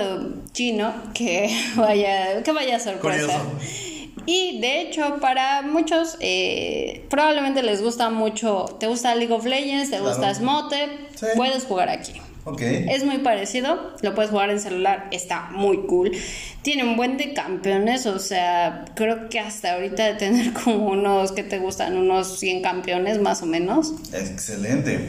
[0.52, 3.28] chino que vaya, que vaya sorpresa.
[3.28, 3.93] Curioso.
[4.26, 8.66] Y de hecho, para muchos, eh, probablemente les gusta mucho.
[8.80, 9.90] ¿Te gusta League of Legends?
[9.90, 10.12] ¿Te Claro.
[10.16, 10.90] gusta Smote?
[11.16, 11.26] Sí.
[11.36, 12.14] Puedes jugar aquí.
[12.62, 16.12] Es muy parecido, lo puedes jugar en celular, está muy cool.
[16.62, 21.32] Tiene un buen de campeones, o sea, creo que hasta ahorita de tener como unos
[21.32, 23.94] que te gustan, unos 100 campeones más o menos.
[24.12, 25.00] Excelente.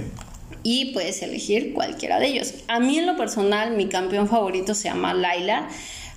[0.62, 2.54] Y puedes elegir cualquiera de ellos.
[2.68, 5.68] A mí en lo personal, mi campeón favorito se llama Laila.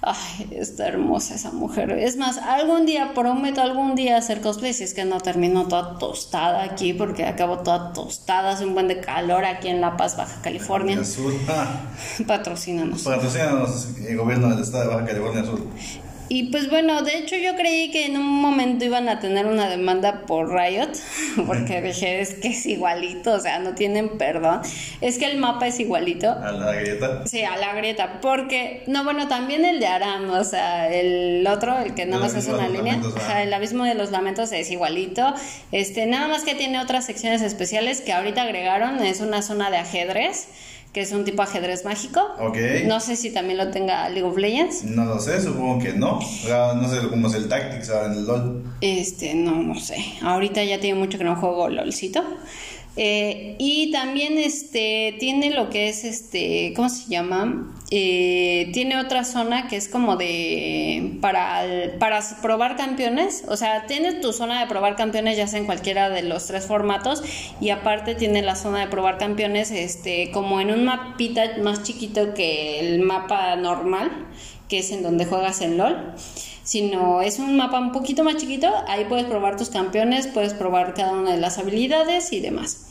[0.02, 1.92] Ay, está hermosa esa mujer.
[1.92, 5.98] Es más, algún día, prometo algún día hacer cosplay si es que no termino toda
[5.98, 10.16] tostada aquí, porque acabo toda tostada, hace un buen de calor aquí en La Paz,
[10.16, 11.00] Baja California.
[11.00, 11.34] Azul.
[11.50, 11.82] Ah,
[12.28, 13.04] Patrocínanos.
[13.04, 15.62] patrocínanos el gobierno del estado de Baja California Sur.
[16.30, 19.70] Y pues bueno, de hecho yo creí que en un momento iban a tener una
[19.70, 20.92] demanda por Riot,
[21.48, 24.62] porque dije, es que es igualito, o sea, no tienen perdón.
[25.02, 26.32] Es que el mapa es igualito.
[26.32, 27.26] A la grieta.
[27.26, 31.78] Sí, a la grieta, porque, no, bueno, también el de Aram, o sea, el otro,
[31.80, 33.44] el que nada más hace abismo una línea, lamentos, ajá, ah.
[33.44, 35.34] el abismo de los lamentos es igualito,
[35.72, 39.78] este, nada más que tiene otras secciones especiales que ahorita agregaron, es una zona de
[39.78, 40.48] ajedrez,
[40.98, 42.20] que es un tipo ajedrez mágico.
[42.40, 42.58] Ok.
[42.88, 44.84] No sé si también lo tenga League of Legends.
[44.84, 46.18] No lo sé, supongo que no.
[46.50, 48.64] Ah, No sé cómo es el Tactics ahora en el LOL.
[48.82, 49.98] Este, no, no sé.
[50.24, 52.24] Ahorita ya tiene mucho que no juego LOLcito.
[52.96, 57.77] Eh, y también este tiene lo que es este, ¿cómo se llama?
[57.90, 61.64] Eh, tiene otra zona que es como de para,
[62.00, 63.46] para probar campeones.
[63.48, 66.66] O sea, tienes tu zona de probar campeones ya sea en cualquiera de los tres
[66.66, 67.24] formatos.
[67.62, 72.34] Y aparte tiene la zona de probar campeones este, como en un mapita más chiquito
[72.34, 74.12] que el mapa normal,
[74.68, 76.14] que es en donde juegas en LOL
[76.68, 80.94] sino es un mapa un poquito más chiquito, ahí puedes probar tus campeones, puedes probar
[80.94, 82.87] cada una de las habilidades y demás.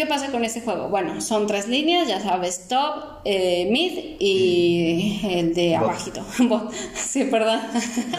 [0.00, 0.88] ¿Qué pasa con este juego?
[0.88, 6.24] Bueno, son tres líneas, ya sabes, top, eh, mid y el de abajito.
[6.94, 7.60] Sí, perdón.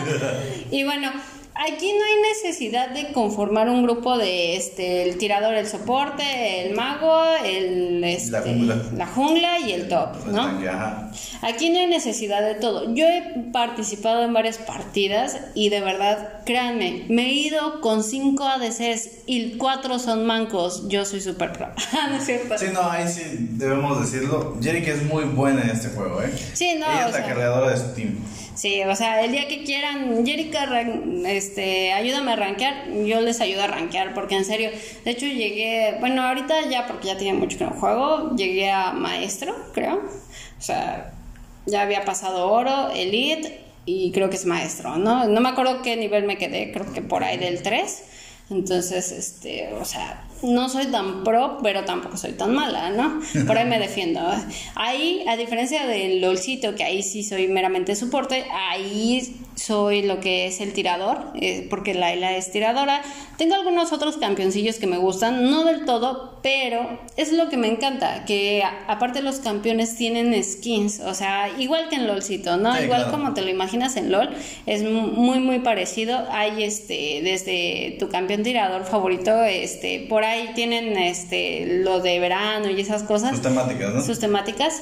[0.71, 1.11] y bueno,
[1.55, 6.75] aquí no hay necesidad de conformar un grupo de este el tirador, el soporte, el
[6.75, 8.75] mago, el este, La jungla.
[8.95, 10.59] la jungla y el top, ¿no?
[11.43, 12.93] Aquí no hay necesidad de todo.
[12.93, 18.45] Yo he participado en varias partidas y de verdad, créanme, me he ido con cinco
[18.45, 20.87] ADCs y cuatro son mancos.
[20.87, 21.67] Yo soy super pro.
[22.09, 22.57] ¿No es cierto?
[22.57, 24.57] Sí, no, ahí sí debemos decirlo.
[24.61, 26.31] Jerick es muy buena en este juego, ¿eh?
[26.53, 28.19] Sí, no, Ella es la sea- carreadora de su team.
[28.61, 30.69] Sí, o sea, el día que quieran, Jerica,
[31.25, 34.69] este, ayúdame a rankear, yo les ayudo a rankear, porque en serio,
[35.03, 38.91] de hecho llegué, bueno, ahorita ya, porque ya tiene mucho que no juego, llegué a
[38.91, 41.11] maestro, creo, o sea,
[41.65, 45.25] ya había pasado oro, elite, y creo que es maestro, ¿no?
[45.25, 48.03] No me acuerdo qué nivel me quedé, creo que por ahí del 3,
[48.51, 53.21] entonces, este, o sea, no soy tan pro, pero tampoco soy tan mala, ¿no?
[53.47, 54.21] Por ahí me defiendo.
[54.75, 60.47] Ahí, a diferencia del LOLcito, que ahí sí soy meramente soporte, ahí soy lo que
[60.47, 63.01] es el tirador, eh, porque Laila es tiradora.
[63.37, 67.67] Tengo algunos otros campeoncillos que me gustan, no del todo, pero es lo que me
[67.67, 72.75] encanta, que a- aparte los campeones tienen skins, o sea, igual que en LOLcito, ¿no?
[72.75, 73.17] Sí, igual claro.
[73.17, 74.29] como te lo imaginas en LOL,
[74.65, 76.25] es mu- muy, muy parecido.
[76.31, 82.69] Hay este, desde tu campeón tirador favorito, este, por ahí tienen este, lo de verano
[82.69, 84.01] y esas cosas Sus temáticas, ¿no?
[84.01, 84.81] sus temáticas.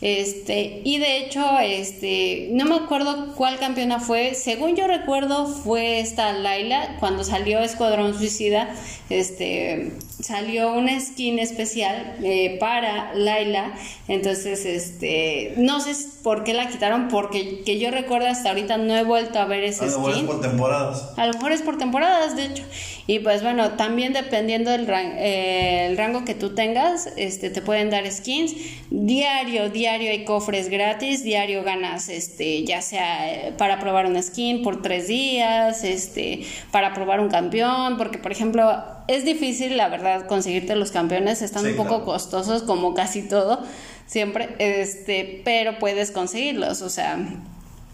[0.00, 4.34] Este, y de hecho, este, no me acuerdo cuál campeona fue.
[4.34, 8.68] Según yo recuerdo, fue esta Laila cuando salió Escuadrón Suicida.
[9.10, 13.72] Este, salió una skin especial eh, para Laila.
[14.06, 18.96] Entonces, este, no sé por qué la quitaron, porque que yo recuerdo hasta ahorita no
[18.96, 19.94] he vuelto a ver ese skin.
[19.94, 21.12] A lo mejor es por temporadas.
[21.16, 22.62] A lo mejor es por temporadas, de hecho.
[23.08, 27.90] Y pues bueno, también dependiendo del eh, el rango que tú tengas, este, te pueden
[27.90, 28.54] dar skins.
[28.90, 34.62] Diario, diario hay cofres gratis, diario ganas, este, ya sea eh, para probar una skin
[34.62, 40.26] por tres días, este, para probar un campeón, porque por ejemplo, es difícil, la verdad,
[40.26, 43.62] conseguirte los campeones, están un poco costosos como casi todo,
[44.06, 47.18] siempre, este, pero puedes conseguirlos, o sea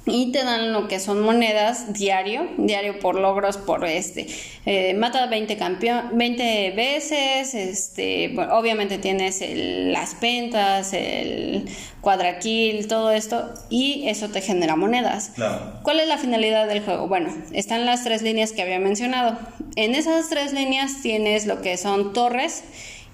[0.07, 4.27] y te dan lo que son monedas diario, diario por logros, por este,
[4.67, 11.65] eh, mata 20 campeón, 20 veces, este, obviamente tienes las pentas, el
[12.01, 15.33] cuadraquil, todo esto, y eso te genera monedas.
[15.83, 17.09] ¿Cuál es la finalidad del juego?
[17.09, 19.39] Bueno, están las tres líneas que había mencionado.
[19.77, 22.65] En esas tres líneas tienes lo que son torres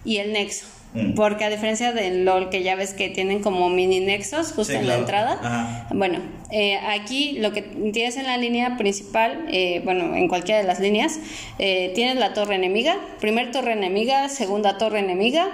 [0.05, 0.67] y el nexo.
[0.93, 1.15] Mm.
[1.15, 4.89] Porque a diferencia del LOL, que ya ves que tienen como mini nexos justo en
[4.89, 6.19] la entrada, bueno,
[6.51, 10.81] eh, aquí lo que tienes en la línea principal, eh, bueno, en cualquiera de las
[10.81, 11.21] líneas,
[11.59, 15.49] eh, tienes la torre enemiga, primer torre enemiga, segunda torre enemiga,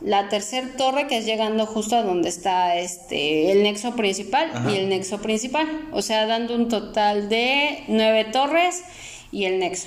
[0.00, 4.74] la tercera torre que es llegando justo a donde está este el nexo principal y
[4.74, 8.82] el nexo principal, o sea, dando un total de nueve torres
[9.30, 9.86] y el nexo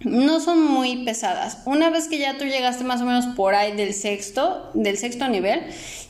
[0.00, 1.62] no son muy pesadas.
[1.64, 5.28] Una vez que ya tú llegaste más o menos por ahí del sexto, del sexto
[5.28, 5.62] nivel,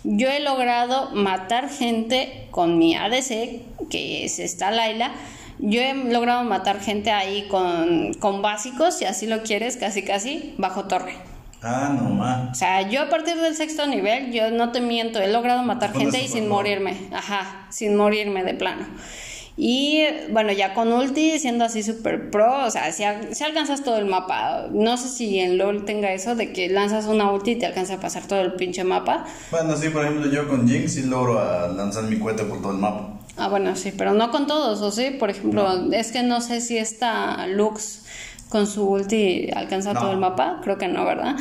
[0.05, 5.13] yo he logrado matar gente con mi ADC, que es esta Laila.
[5.59, 10.55] Yo he logrado matar gente ahí con, con básicos, si así lo quieres, casi casi,
[10.57, 11.15] bajo torre.
[11.63, 12.53] Ah, no más.
[12.53, 15.93] O sea, yo a partir del sexto nivel, yo no te miento, he logrado matar
[15.93, 16.97] gente y sin morirme.
[17.13, 18.87] Ajá, sin morirme de plano.
[19.61, 24.07] Y bueno, ya con ulti, siendo así super pro, o sea, si, alcanzas todo el
[24.07, 24.69] mapa.
[24.71, 27.95] No sé si en LOL tenga eso de que lanzas una ulti y te alcanza
[27.95, 29.27] a pasar todo el pinche mapa.
[29.51, 31.35] Bueno, sí, por ejemplo, yo con Jinx sí logro
[31.75, 33.19] lanzar mi cohete por todo el mapa.
[33.37, 35.11] Ah, bueno, sí, pero no con todos, ¿o sí?
[35.11, 38.03] Por ejemplo, es que no sé si esta Lux
[38.49, 41.37] con su ulti alcanza todo el mapa, creo que no, ¿verdad?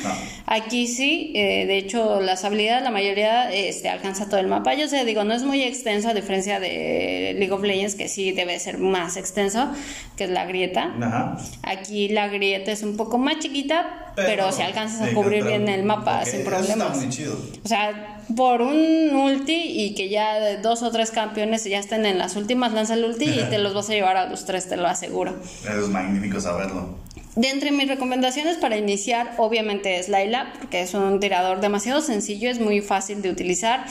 [0.45, 4.73] Aquí sí, eh, de hecho las habilidades la mayoría este, alcanza todo el mapa.
[4.73, 8.31] Yo sé, digo, no es muy extenso a diferencia de League of Legends que sí
[8.31, 9.69] debe ser más extenso,
[10.17, 11.37] que es la grieta.
[11.63, 15.83] Aquí la grieta es un poco más chiquita, pero, si alcanzas a cubrir bien el
[15.83, 16.97] mapa sin problemas.
[16.97, 17.37] muy chido.
[17.63, 22.17] O sea, por un ulti y que ya dos o tres campeones ya estén en
[22.17, 24.77] las últimas, lanza el ulti y te los vas a llevar a los tres, te
[24.77, 25.35] lo aseguro.
[25.63, 26.97] Es magnífico saberlo.
[27.35, 32.49] De entre mis recomendaciones para iniciar, obviamente es Laila, porque es un tirador demasiado sencillo,
[32.49, 33.85] es muy fácil de utilizar.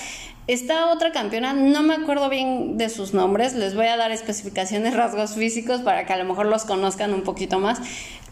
[0.49, 4.95] Esta otra campeona, no me acuerdo bien de sus nombres, les voy a dar especificaciones,
[4.97, 7.81] rasgos físicos para que a lo mejor los conozcan un poquito más.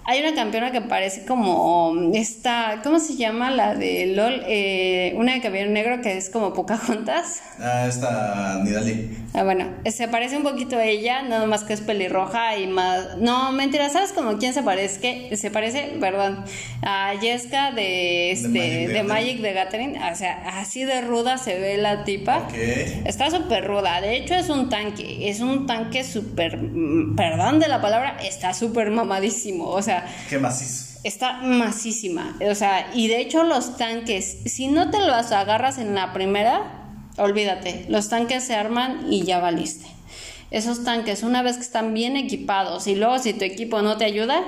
[0.06, 3.50] Hay una campeona que parece como esta, ¿cómo se llama?
[3.50, 7.42] La de LOL, eh, una de cabello negro que es como Pocahontas.
[7.58, 9.16] Ah, esta Nidali.
[9.32, 13.16] Ah, bueno, se parece un poquito a ella, nada más que es pelirroja y más...
[13.16, 15.34] No, mentira, ¿sabes como quién se parece?
[15.36, 16.44] Se parece, perdón,
[16.82, 19.96] a Jessica de, este, de, Magic, de, Gathering.
[19.96, 22.46] O sea, así de ruda se ve la tipa.
[23.06, 27.68] Está súper ruda, de hecho es un tanque, es un tanque súper, mm, perdón de
[27.68, 29.93] la palabra, está súper mamadísimo, o sea,
[30.28, 30.98] Qué macizo.
[31.04, 32.36] Está macísima.
[32.50, 36.62] O sea, y de hecho los tanques, si no te los agarras en la primera,
[37.18, 37.86] olvídate.
[37.88, 39.86] Los tanques se arman y ya valiste.
[40.50, 44.04] Esos tanques, una vez que están bien equipados y luego si tu equipo no te
[44.04, 44.40] ayuda,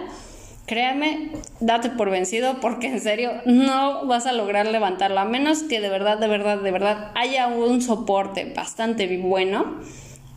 [0.67, 5.23] créeme, date por vencido porque en serio no vas a lograr levantarla.
[5.23, 9.81] A menos que de verdad, de verdad, de verdad haya un soporte bastante bueno,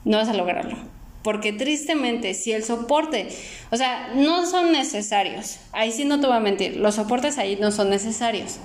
[0.06, 0.78] no vas a lograrlo.
[1.24, 3.28] Porque tristemente, si el soporte,
[3.72, 7.58] o sea, no son necesarios, ahí sí no te voy a mentir, los soportes ahí
[7.60, 8.58] no son necesarios.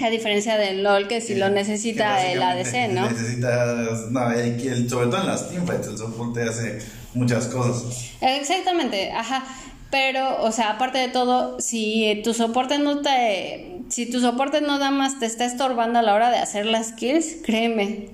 [0.00, 3.10] A diferencia del LOL, que si lo necesita el ADC, ¿no?
[3.10, 3.74] Necesita,
[4.10, 6.78] no, sobre todo en las teamfights, el soporte hace
[7.14, 8.10] muchas cosas.
[8.20, 9.42] Exactamente, ajá.
[9.90, 13.82] Pero, o sea, aparte de todo, si tu soporte no te.
[13.88, 16.92] Si tu soporte no da más, te está estorbando a la hora de hacer las
[16.92, 18.10] kills, créeme,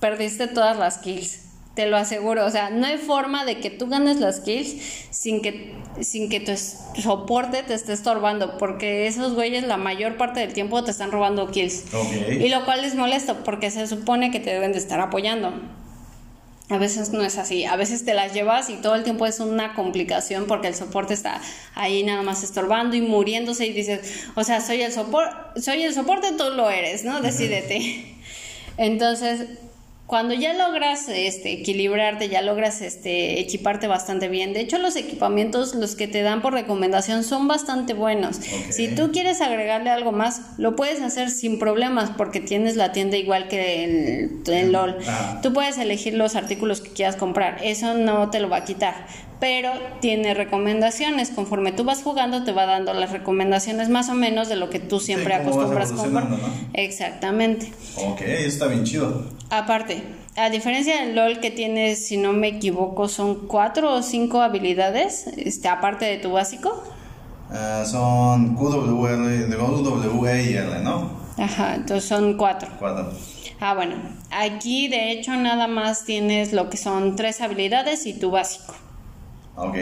[0.00, 1.38] perdiste todas las kills.
[1.74, 4.76] Te lo aseguro, o sea, no hay forma de que tú ganes las kills
[5.10, 6.52] sin que, sin que tu
[7.00, 11.50] soporte te esté estorbando, porque esos güeyes la mayor parte del tiempo te están robando
[11.50, 11.84] kills.
[12.28, 15.54] Y lo cual es molesto, porque se supone que te deben de estar apoyando.
[16.68, 19.40] A veces no es así, a veces te las llevas y todo el tiempo es
[19.40, 21.40] una complicación porque el soporte está
[21.74, 25.92] ahí nada más estorbando y muriéndose y dices, o sea, soy el soporte, soy el
[25.92, 27.20] soporte, tú lo eres, ¿no?
[27.20, 28.16] Decídete.
[28.78, 29.48] Entonces,
[30.12, 34.52] cuando ya logras este, equilibrarte, ya logras este, equiparte bastante bien.
[34.52, 38.36] De hecho, los equipamientos, los que te dan por recomendación, son bastante buenos.
[38.36, 43.16] Si tú quieres agregarle algo más, lo puedes hacer sin problemas porque tienes la tienda
[43.16, 44.98] igual que el, el LOL.
[45.42, 47.60] Tú puedes elegir los artículos que quieras comprar.
[47.62, 49.06] Eso no te lo va a quitar
[49.42, 51.30] pero tiene recomendaciones.
[51.30, 54.78] Conforme tú vas jugando, te va dando las recomendaciones más o menos de lo que
[54.78, 56.28] tú siempre acostumbras comprar.
[56.74, 57.72] Exactamente.
[57.96, 59.24] Ok, está bien chido.
[59.50, 60.04] Aparte,
[60.36, 65.26] a diferencia del LOL que tiene, si no me equivoco, son cuatro o cinco habilidades,
[65.36, 66.84] este, aparte de tu básico.
[67.50, 69.28] Uh, son QWR,
[70.28, 71.10] e y R, ¿no?
[71.36, 72.68] Ajá, entonces son cuatro.
[72.78, 73.10] Cuatro.
[73.58, 73.96] Ah, bueno,
[74.30, 78.74] aquí de hecho nada más tienes lo que son tres habilidades y tu básico.
[79.56, 79.76] Ok.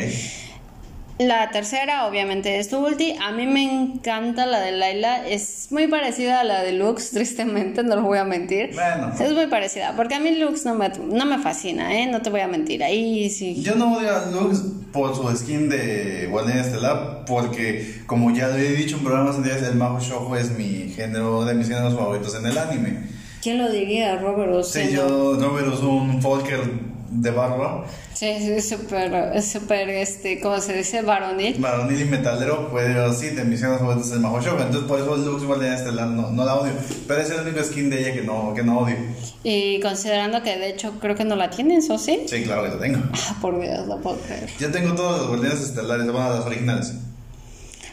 [1.21, 3.15] La tercera, obviamente, es tu ulti.
[3.23, 5.29] A mí me encanta la de Laila.
[5.29, 8.71] Es muy parecida a la de Lux, tristemente, no lo voy a mentir.
[8.73, 9.13] Bueno.
[9.21, 12.07] Es muy parecida, porque a mí Lux no me, no me fascina, ¿eh?
[12.07, 12.83] No te voy a mentir.
[12.83, 13.61] Ahí sí.
[13.63, 14.63] Yo no odio a Lux
[14.95, 19.69] por su skin de Guardian Estelar, porque, como ya lo he dicho en programas anteriores,
[19.69, 23.11] el Mago Shoujo es mi género de mis géneros favoritos en el anime.
[23.43, 27.85] ¿Quién lo diría, Robert Sí, yo, Robert un Folker de barba.
[28.15, 31.03] Sí, es súper, súper, este, ¿cómo se dice?
[31.03, 31.57] Varonil.
[31.59, 35.77] Varonil y metalero, pues sí, de mis favoritas es Majo Entonces, por eso Lux Guardiana
[35.77, 36.73] Estelar no, no la odio.
[37.09, 38.97] Pero es el único skin de ella que no, que no odio.
[39.43, 42.21] Y considerando que de hecho creo que no la tienes, ¿o sí?
[42.27, 42.99] Sí, claro que la tengo.
[43.13, 44.49] Ah, por Dios, no puedo creer.
[44.59, 46.95] Yo tengo todos los Guardianes Estelares, bueno, las originales.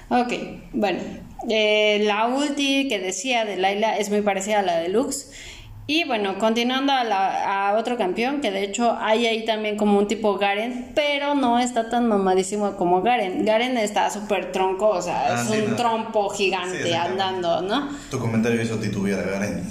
[0.10, 0.34] Ok,
[0.74, 1.00] bueno.
[1.50, 5.30] Eh, la ulti que decía de Laila es muy parecida a la de Lux.
[5.90, 10.38] Y bueno, continuando a, otro campeón, que de hecho hay ahí también como un tipo
[10.38, 13.46] Garen, pero no está tan mamadísimo como Garen.
[13.46, 17.90] Garen está súper tronco, o sea, ah, es un trompo gigante andando, ¿no?
[18.12, 19.64] Tu comentario hizo titubear a Garen.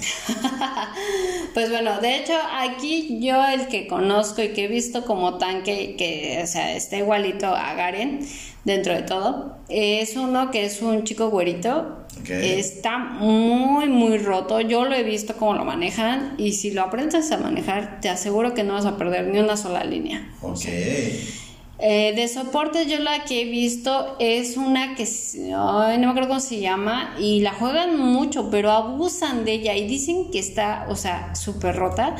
[1.53, 5.95] pues bueno, de hecho aquí yo el que conozco y que he visto como tanque,
[5.99, 8.27] que o sea, está igualito a Garen
[8.67, 14.59] dentro de todo, es uno que es un chico güerito Está muy, muy roto.
[14.59, 18.53] Yo lo he visto cómo lo manejan y si lo aprendes a manejar, te aseguro
[18.53, 20.29] que no vas a perder ni una sola línea.
[20.41, 20.65] Ok.
[21.79, 25.07] Eh, de soporte yo la que he visto es una que
[25.47, 29.87] no me acuerdo cómo se llama y la juegan mucho pero abusan de ella y
[29.87, 32.15] dicen que está o sea súper rota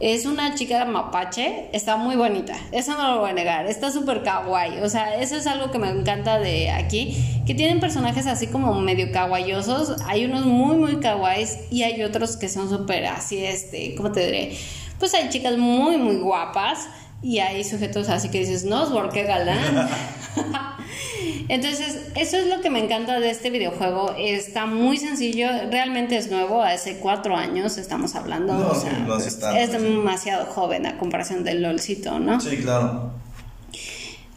[0.00, 4.22] es una chica mapache, está muy bonita, eso no lo voy a negar, está súper
[4.22, 7.16] kawaii, o sea, eso es algo que me encanta de aquí,
[7.46, 12.36] que tienen personajes así como medio kawaiiosos, hay unos muy muy kawaiis y hay otros
[12.36, 14.56] que son súper así, este, ¿cómo te diré?
[14.98, 16.88] Pues hay chicas muy muy guapas
[17.24, 19.88] y hay sujetos así que dices, no, qué galán.
[21.48, 24.14] Entonces, eso es lo que me encanta de este videojuego.
[24.18, 28.54] Está muy sencillo, realmente es nuevo, hace cuatro años estamos hablando.
[28.70, 29.06] o sea,
[29.58, 32.38] es, demasiado joven a comparación del LOLcito, ¿no?
[32.40, 33.12] Sí, claro.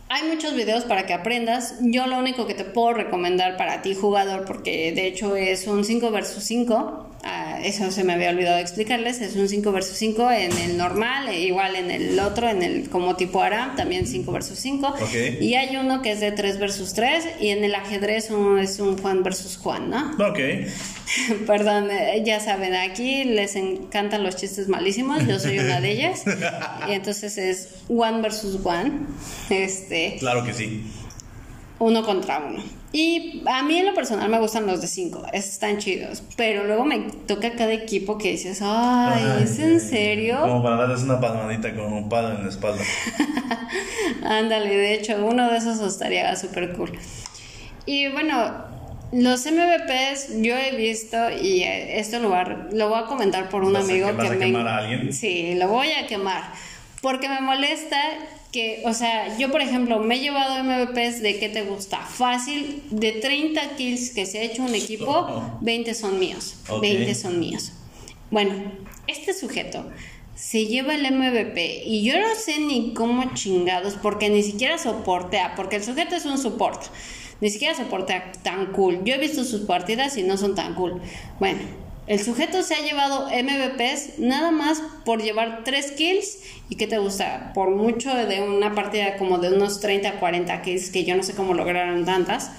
[0.08, 1.76] Hay muchos videos para que aprendas.
[1.82, 5.84] Yo lo único que te puedo recomendar para ti, jugador, porque de hecho es un
[5.84, 10.32] 5 versus 5, ah, eso se me había olvidado explicarles, es un 5 versus 5
[10.32, 14.32] en el normal, e igual en el otro, en el como tipo ARAM, también 5
[14.32, 14.96] versus 5.
[15.42, 18.80] Y hay uno que es de 3 versus 3, y en el ajedrez uno es
[18.80, 20.16] un Juan versus Juan, ¿no?
[20.28, 20.40] Ok.
[21.48, 26.24] Perdón, eh, ya saben, aquí les encantan los chistes malísimos, yo soy una de ellas.
[26.90, 28.92] y entonces es one versus one.
[29.50, 30.16] Este.
[30.20, 30.84] Claro que sí.
[31.80, 32.62] Uno contra uno.
[32.92, 36.24] Y a mí en lo personal me gustan los de cinco, están chidos.
[36.36, 40.40] Pero luego me toca cada equipo que dices, ay, ¿es en serio?
[40.42, 42.84] Como para darles una palmadita con un palo en la espalda.
[44.24, 46.92] Ándale, de hecho, uno de esos estaría súper cool.
[47.86, 48.66] Y bueno,
[49.12, 52.30] los MVPs yo he visto y esto lo,
[52.72, 55.14] lo voy a comentar por un amigo que, me quemar a alguien?
[55.14, 56.52] Sí, lo voy a quemar
[57.02, 57.98] porque me molesta
[58.58, 62.82] que, o sea, yo por ejemplo me he llevado MVPs de que te gusta fácil
[62.90, 65.28] de 30 kills que se ha hecho un equipo,
[65.62, 67.72] 20 son míos, 20 son míos.
[68.32, 68.56] Bueno,
[69.06, 69.86] este sujeto
[70.34, 75.54] se lleva el MVP y yo no sé ni cómo chingados porque ni siquiera soportea,
[75.56, 76.88] porque el sujeto es un soporte
[77.40, 79.04] ni siquiera soporta tan cool.
[79.04, 81.00] Yo he visto sus partidas y no son tan cool.
[81.40, 81.60] Bueno,
[82.08, 86.40] el sujeto se ha llevado MVPs nada más por llevar 3 kills.
[86.70, 87.52] ¿Y qué te gusta?
[87.54, 91.34] Por mucho de una partida como de unos 30, 40 kills, que yo no sé
[91.36, 92.52] cómo lograron tantas.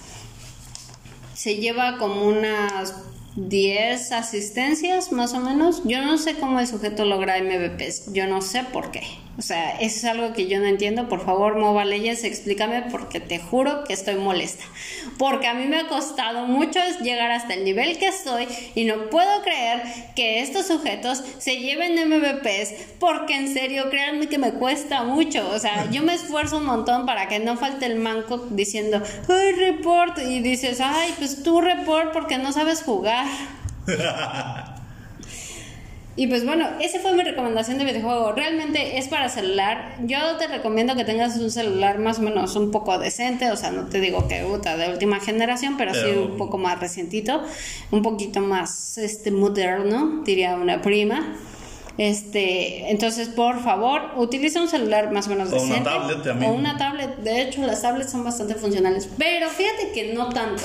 [1.35, 2.95] Se lleva como unas
[3.37, 5.83] 10 asistencias más o menos.
[5.85, 8.13] Yo no sé cómo el sujeto logra MVPs.
[8.13, 9.03] Yo no sé por qué.
[9.39, 11.09] O sea, eso es algo que yo no entiendo.
[11.09, 14.65] Por favor, Mobile Legends, explícame porque te juro que estoy molesta.
[15.17, 19.09] Porque a mí me ha costado mucho llegar hasta el nivel que estoy y no
[19.11, 19.83] puedo creer
[20.17, 25.49] que estos sujetos se lleven MVPs porque en serio, créanme que me cuesta mucho.
[25.51, 29.53] O sea, yo me esfuerzo un montón para que no falte el manco diciendo, ay,
[29.53, 30.19] report.
[30.19, 33.27] Y dices, ay, pues tú report porque no sabes jugar.
[36.19, 38.33] Y pues bueno, esa fue mi recomendación de videojuego.
[38.33, 39.95] Realmente es para celular.
[40.05, 43.53] Yo te recomiendo que tengas un celular más o menos un poco decente.
[43.53, 46.81] O sea, no te digo que puta de última generación, pero, sí un poco más
[46.81, 47.45] recientito.
[47.93, 51.37] Un poquito más este moderno, diría una prima.
[51.99, 55.73] Este, entonces, por favor, utiliza un celular más o menos decente.
[55.73, 56.51] O una tablet también.
[56.51, 57.17] O una tablet.
[57.19, 59.09] De hecho, las tablets son bastante funcionales.
[59.19, 60.65] Pero fíjate que no tanto.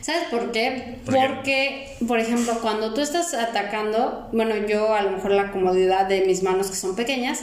[0.00, 0.98] ¿Sabes por qué?
[1.04, 6.22] Porque, por ejemplo, cuando tú estás atacando, bueno, yo a lo mejor la comodidad de
[6.22, 7.40] mis manos que son pequeñas,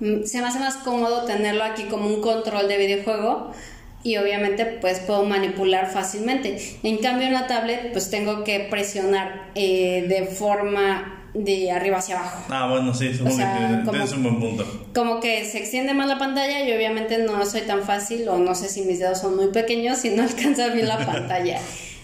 [0.00, 3.52] mm, se me hace más cómodo tenerlo aquí como un control de videojuego
[4.04, 6.78] y obviamente pues puedo manipular fácilmente.
[6.82, 12.18] En cambio en la tablet pues tengo que presionar eh, de forma de arriba hacia
[12.18, 12.44] abajo.
[12.48, 14.86] Ah, bueno, sí, supongo que tienes un buen punto.
[14.94, 18.54] Como que se extiende más la pantalla y obviamente no soy tan fácil o no
[18.54, 21.60] sé si mis dedos son muy pequeños y no alcanza bien la pantalla.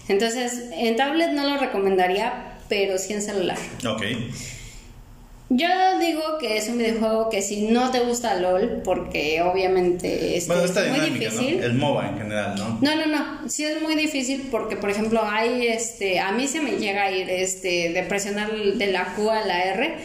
[0.07, 3.57] Entonces, en tablet no lo recomendaría, pero sí en celular.
[3.87, 4.03] Ok.
[5.49, 5.67] Yo
[5.99, 10.99] digo que es un videojuego que si no te gusta LOL, porque obviamente es muy
[11.01, 11.61] difícil.
[11.61, 12.79] El MOBA en general, ¿no?
[12.81, 13.47] No, no, no.
[13.47, 16.19] Sí es muy difícil porque, por ejemplo, hay este.
[16.19, 19.63] A mí se me llega a ir este, de presionar de la Q a la
[19.65, 19.95] R.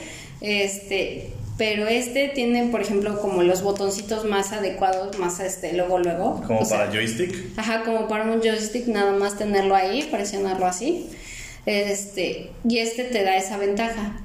[0.42, 1.30] Este.
[1.56, 6.42] Pero este tiene, por ejemplo, como los botoncitos más adecuados, más este, luego, luego.
[6.46, 7.34] Como para joystick.
[7.58, 11.08] Ajá, como para un joystick, nada más tenerlo ahí, presionarlo así.
[11.66, 14.20] Este, y este te da esa ventaja.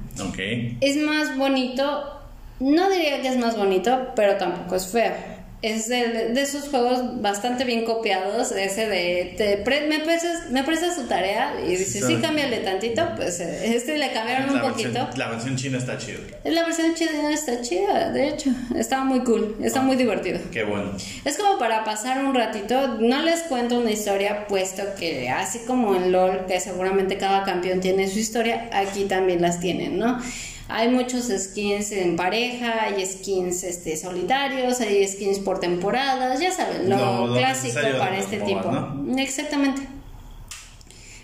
[0.82, 2.22] Es más bonito,
[2.59, 5.13] no diría que es más bonito, pero tampoco es feo.
[5.61, 11.53] Es de, esos juegos bastante bien copiados, ese de, me, prestas, me prestas tu tarea
[11.65, 15.09] y dices, sí, cámbiale tantito, pues eh, este le cambiaron un poquito.
[15.15, 16.19] la versión china está chida.
[16.43, 20.39] La versión china está chida, de hecho, estaba muy cool, está muy divertido.
[20.51, 20.91] Qué bueno.
[21.23, 25.95] Es como para pasar un ratito, no les cuento una historia, puesto que así como
[25.95, 30.19] en LOL, que seguramente cada campeón tiene su historia, aquí también las tienen, ¿no?
[30.68, 36.89] Hay muchos skins en pareja, hay skins este, solitarios, hay skins por temporadas, ya saben,
[36.89, 38.72] lo, clásico para este tipo.
[39.18, 39.88] Exactamente.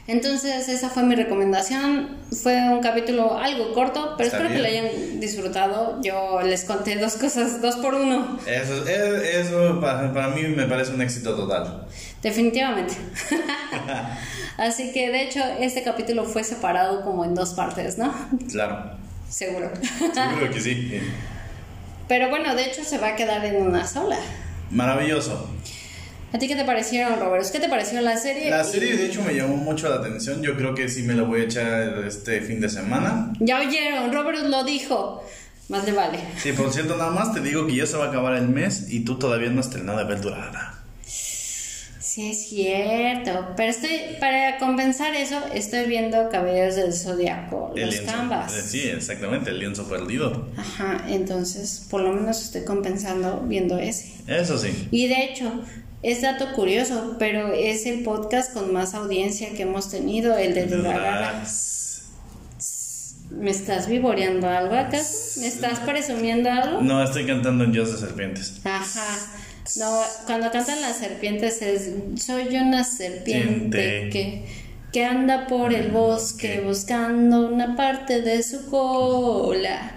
[0.08, 2.18] Entonces, esa fue mi recomendación.
[2.32, 6.02] Fue un capítulo algo corto, pero espero que lo hayan disfrutado.
[6.02, 8.38] Yo les conté dos cosas, dos por uno.
[8.46, 11.88] Eso, eso para, para mí me parece un éxito total.
[12.22, 12.96] Definitivamente.
[14.58, 18.14] Así que, de hecho, este capítulo fue separado como en dos partes, ¿no?
[18.52, 19.01] Claro.
[19.32, 19.71] Seguro.
[20.13, 21.01] Seguro que sí.
[22.07, 24.17] Pero bueno, de hecho se va a quedar en una sola.
[24.69, 25.49] Maravilloso.
[26.34, 27.45] ¿A ti qué te parecieron, Robert?
[27.51, 28.49] ¿Qué te pareció la serie?
[28.49, 30.41] La serie, de hecho, me llamó mucho la atención.
[30.41, 33.34] Yo creo que sí me la voy a echar este fin de semana.
[33.39, 35.23] Ya oyeron, Robert lo dijo.
[35.69, 36.19] Más le vale.
[36.38, 38.88] Sí, por cierto, nada más te digo que ya se va a acabar el mes
[38.89, 40.80] y tú todavía no has terminado de ver Durada.
[42.12, 43.53] Sí, es cierto.
[43.55, 48.53] Pero estoy, para compensar eso, estoy viendo Caballeros del Zodiaco, los canvas.
[48.53, 50.49] Eh, sí, exactamente, el lienzo perdido.
[50.57, 54.12] Ajá, entonces por lo menos estoy compensando viendo ese.
[54.28, 54.89] Eso sí.
[54.91, 55.64] Y de hecho,
[56.03, 60.66] es dato curioso, pero es el podcast con más audiencia que hemos tenido, el de
[60.66, 61.45] Durarara.
[63.30, 65.39] ¿Me estás vivoreando algo acaso?
[65.39, 66.82] ¿Me estás presumiendo algo?
[66.82, 68.59] No, estoy cantando en Dios de Serpientes.
[68.66, 69.18] Ajá.
[69.78, 71.91] No, cuando cantan las serpientes es
[72.24, 74.45] soy una serpiente que,
[74.91, 79.95] que anda por el bosque buscando una parte de su cola.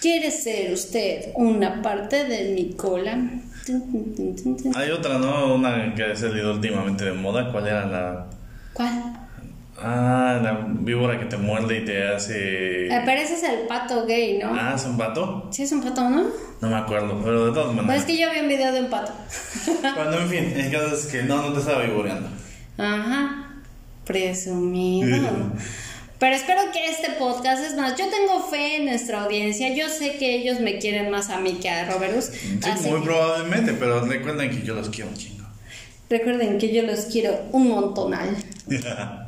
[0.00, 3.18] ¿Quiere ser usted una parte de mi cola?
[4.74, 5.54] Hay otra, ¿no?
[5.54, 7.52] Una que ha salido últimamente de moda.
[7.52, 8.26] ¿Cuál era la...?
[8.72, 9.14] ¿Cuál?
[9.84, 12.86] Ah, la víbora que te muerde y te hace.
[12.86, 14.54] Eh, pero ese es el pato gay, ¿no?
[14.54, 15.48] Ah, ¿es un pato?
[15.50, 16.26] Sí, es un pato, ¿no?
[16.60, 17.86] No me acuerdo, pero de todas maneras.
[17.86, 19.12] Pues es que yo vi un video de un pato.
[19.82, 22.28] Bueno, en fin, el caso es que no, no te estaba vivoreando.
[22.78, 23.62] Ajá,
[24.04, 25.52] presumido.
[26.18, 29.74] Pero espero que este podcast, es más, yo tengo fe en nuestra audiencia.
[29.74, 32.26] Yo sé que ellos me quieren más a mí que a Robertus.
[32.26, 35.44] Sí, muy probablemente, pero recuerden que yo los quiero un chingo.
[36.08, 38.36] Recuerden que yo los quiero un montonal.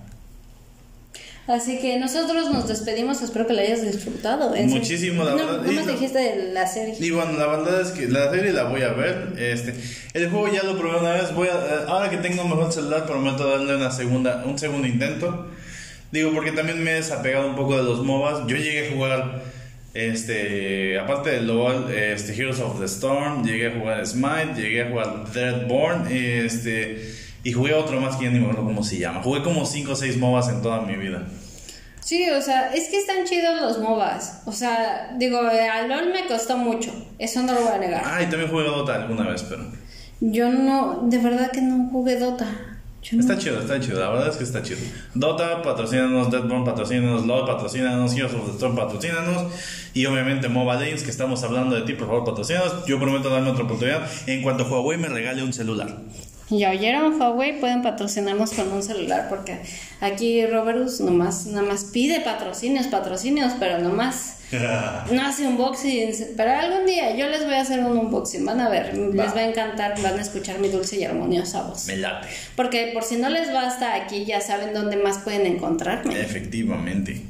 [1.47, 4.55] Así que nosotros nos despedimos, espero que la hayas disfrutado.
[4.67, 5.63] Muchísimo, la verdad.
[5.65, 6.97] ¿Cómo te dijiste de la serie?
[6.99, 9.35] Y bueno, la verdad es que la serie la voy a ver.
[9.39, 9.75] Este,
[10.15, 11.35] el juego ya lo probé una vez.
[11.35, 15.49] Voy a, ahora que tengo un mejor celular, prometo darle una segunda, un segundo intento.
[16.13, 18.47] Digo, porque también me he desapegado un poco de los MOBAs.
[18.47, 19.43] Yo llegué a jugar
[19.95, 24.91] Este, aparte de LOL, este, Heroes of the Storm, llegué a jugar Smite, llegué a
[24.91, 27.15] jugar Deadborn, este,
[27.45, 29.23] y jugué otro más que ya ni me acuerdo cómo se llama.
[29.23, 31.27] Jugué como 5 o 6 MOBAs en toda mi vida.
[32.01, 34.43] Sí, o sea, es que están chidos los MOBAs.
[34.45, 36.91] O sea, digo, a LOL me costó mucho.
[37.19, 38.03] Eso no lo voy a negar.
[38.05, 39.65] Ah, y también jugué Dota alguna vez, pero.
[40.21, 42.47] Yo no, de verdad que no jugué Dota.
[43.03, 44.81] Yo no- Está chido, está chido, la verdad es que está chido.
[45.15, 49.53] Dota, patrocínanos, Deadborn, patrocínanos, LOL, patrocínanos, Heroes of the Storm, patrocínanos.
[49.95, 52.85] Y obviamente Mobile Legends, que estamos hablando de ti, por favor, patrocínanos.
[52.87, 55.97] Yo prometo darme otra oportunidad en cuanto Huawei me regale un celular.
[56.51, 59.61] Ya oyeron, Huawei, pueden patrocinarnos con un celular porque
[60.01, 64.37] aquí Robertus nomás, nada más pide patrocinios, patrocinios, pero nomás
[65.11, 66.25] no hace unboxings.
[66.37, 69.41] Pero algún día yo les voy a hacer un unboxing, van a ver, les va
[69.41, 71.87] a encantar, van a escuchar mi dulce y armoniosa voz.
[71.87, 72.29] me late.
[72.57, 76.21] Porque por si no les basta aquí, ya saben dónde más pueden encontrarme.
[76.21, 77.23] Efectivamente.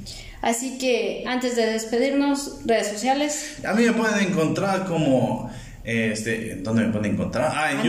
[0.43, 3.57] Así que antes de despedirnos, redes sociales.
[3.67, 5.51] A mí me pueden encontrar como.
[5.85, 7.53] Este, ¿Dónde me pueden encontrar?
[7.55, 7.85] Ah, en ahí.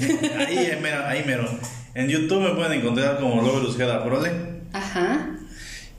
[0.00, 0.30] YouTube.
[0.38, 1.48] ahí, eh, mero, ahí mero.
[1.94, 4.30] En YouTube me pueden encontrar como Roberus Geda Prole.
[4.72, 5.36] Ajá,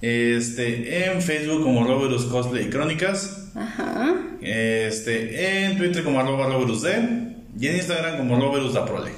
[0.02, 3.48] Este, en Facebook como Roberus Cosplay y Crónicas.
[3.56, 4.16] ajá.
[4.42, 6.92] Este, en Twitter como arroba Roberus D.
[7.60, 9.12] Y en Instagram como Roberus da Prole.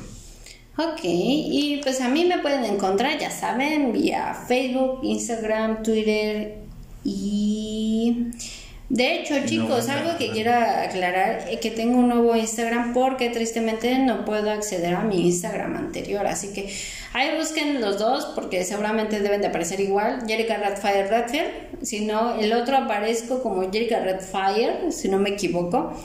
[0.77, 6.55] Ok, y pues a mí me pueden encontrar, ya saben, vía Facebook, Instagram, Twitter
[7.03, 8.27] y...
[8.91, 13.29] De hecho, chicos, no, algo que quiero aclarar es que tengo un nuevo Instagram porque
[13.29, 16.69] tristemente no puedo acceder a mi Instagram anterior, así que
[17.13, 22.35] ahí busquen los dos porque seguramente deben de aparecer igual, Jerica Redfire Redfield, si no,
[22.35, 25.97] el otro aparezco como Jerica Redfire, si no me equivoco.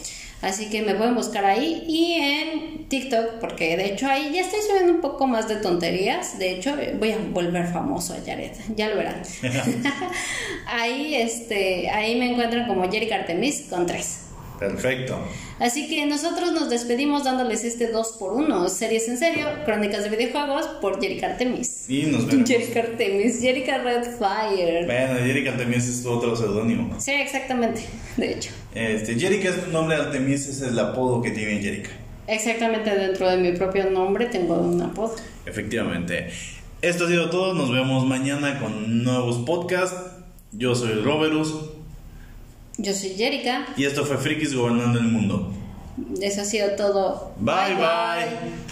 [0.43, 4.61] Así que me pueden buscar ahí y en TikTok, porque de hecho ahí ya estoy
[4.61, 6.39] subiendo un poco más de tonterías.
[6.39, 9.23] De hecho, voy a volver famoso a Jared, ya lo verán.
[10.67, 14.26] ahí, este, ahí me encuentran como Jerry Artemis con tres.
[14.59, 15.19] Perfecto.
[15.59, 21.01] Así que nosotros nos despedimos dándoles este 2x1, series en serio, crónicas de videojuegos por
[21.01, 21.89] Jerry Artemis.
[21.89, 22.49] Y nos vemos.
[22.49, 24.87] Jerry Artemis, Jerry Redfire.
[24.87, 26.99] Bueno, Jerica Artemis es otro seudónimo.
[27.01, 27.83] Sí, exactamente,
[28.17, 28.51] de hecho.
[28.75, 31.91] Este, Jerica es tu nombre, Artemis es el apodo que tiene Jerica.
[32.27, 35.15] Exactamente dentro de mi propio nombre tengo un apodo.
[35.45, 36.29] Efectivamente.
[36.83, 37.55] Esto ha sido todo.
[37.55, 40.11] Nos vemos mañana con nuevos podcasts.
[40.53, 41.55] Yo soy Roberus.
[42.79, 43.67] Yo soy Jerica.
[43.77, 45.53] Y esto fue Frikis Gobernando el Mundo.
[46.21, 47.33] Eso ha sido todo.
[47.41, 47.75] bye.
[47.75, 48.66] bye.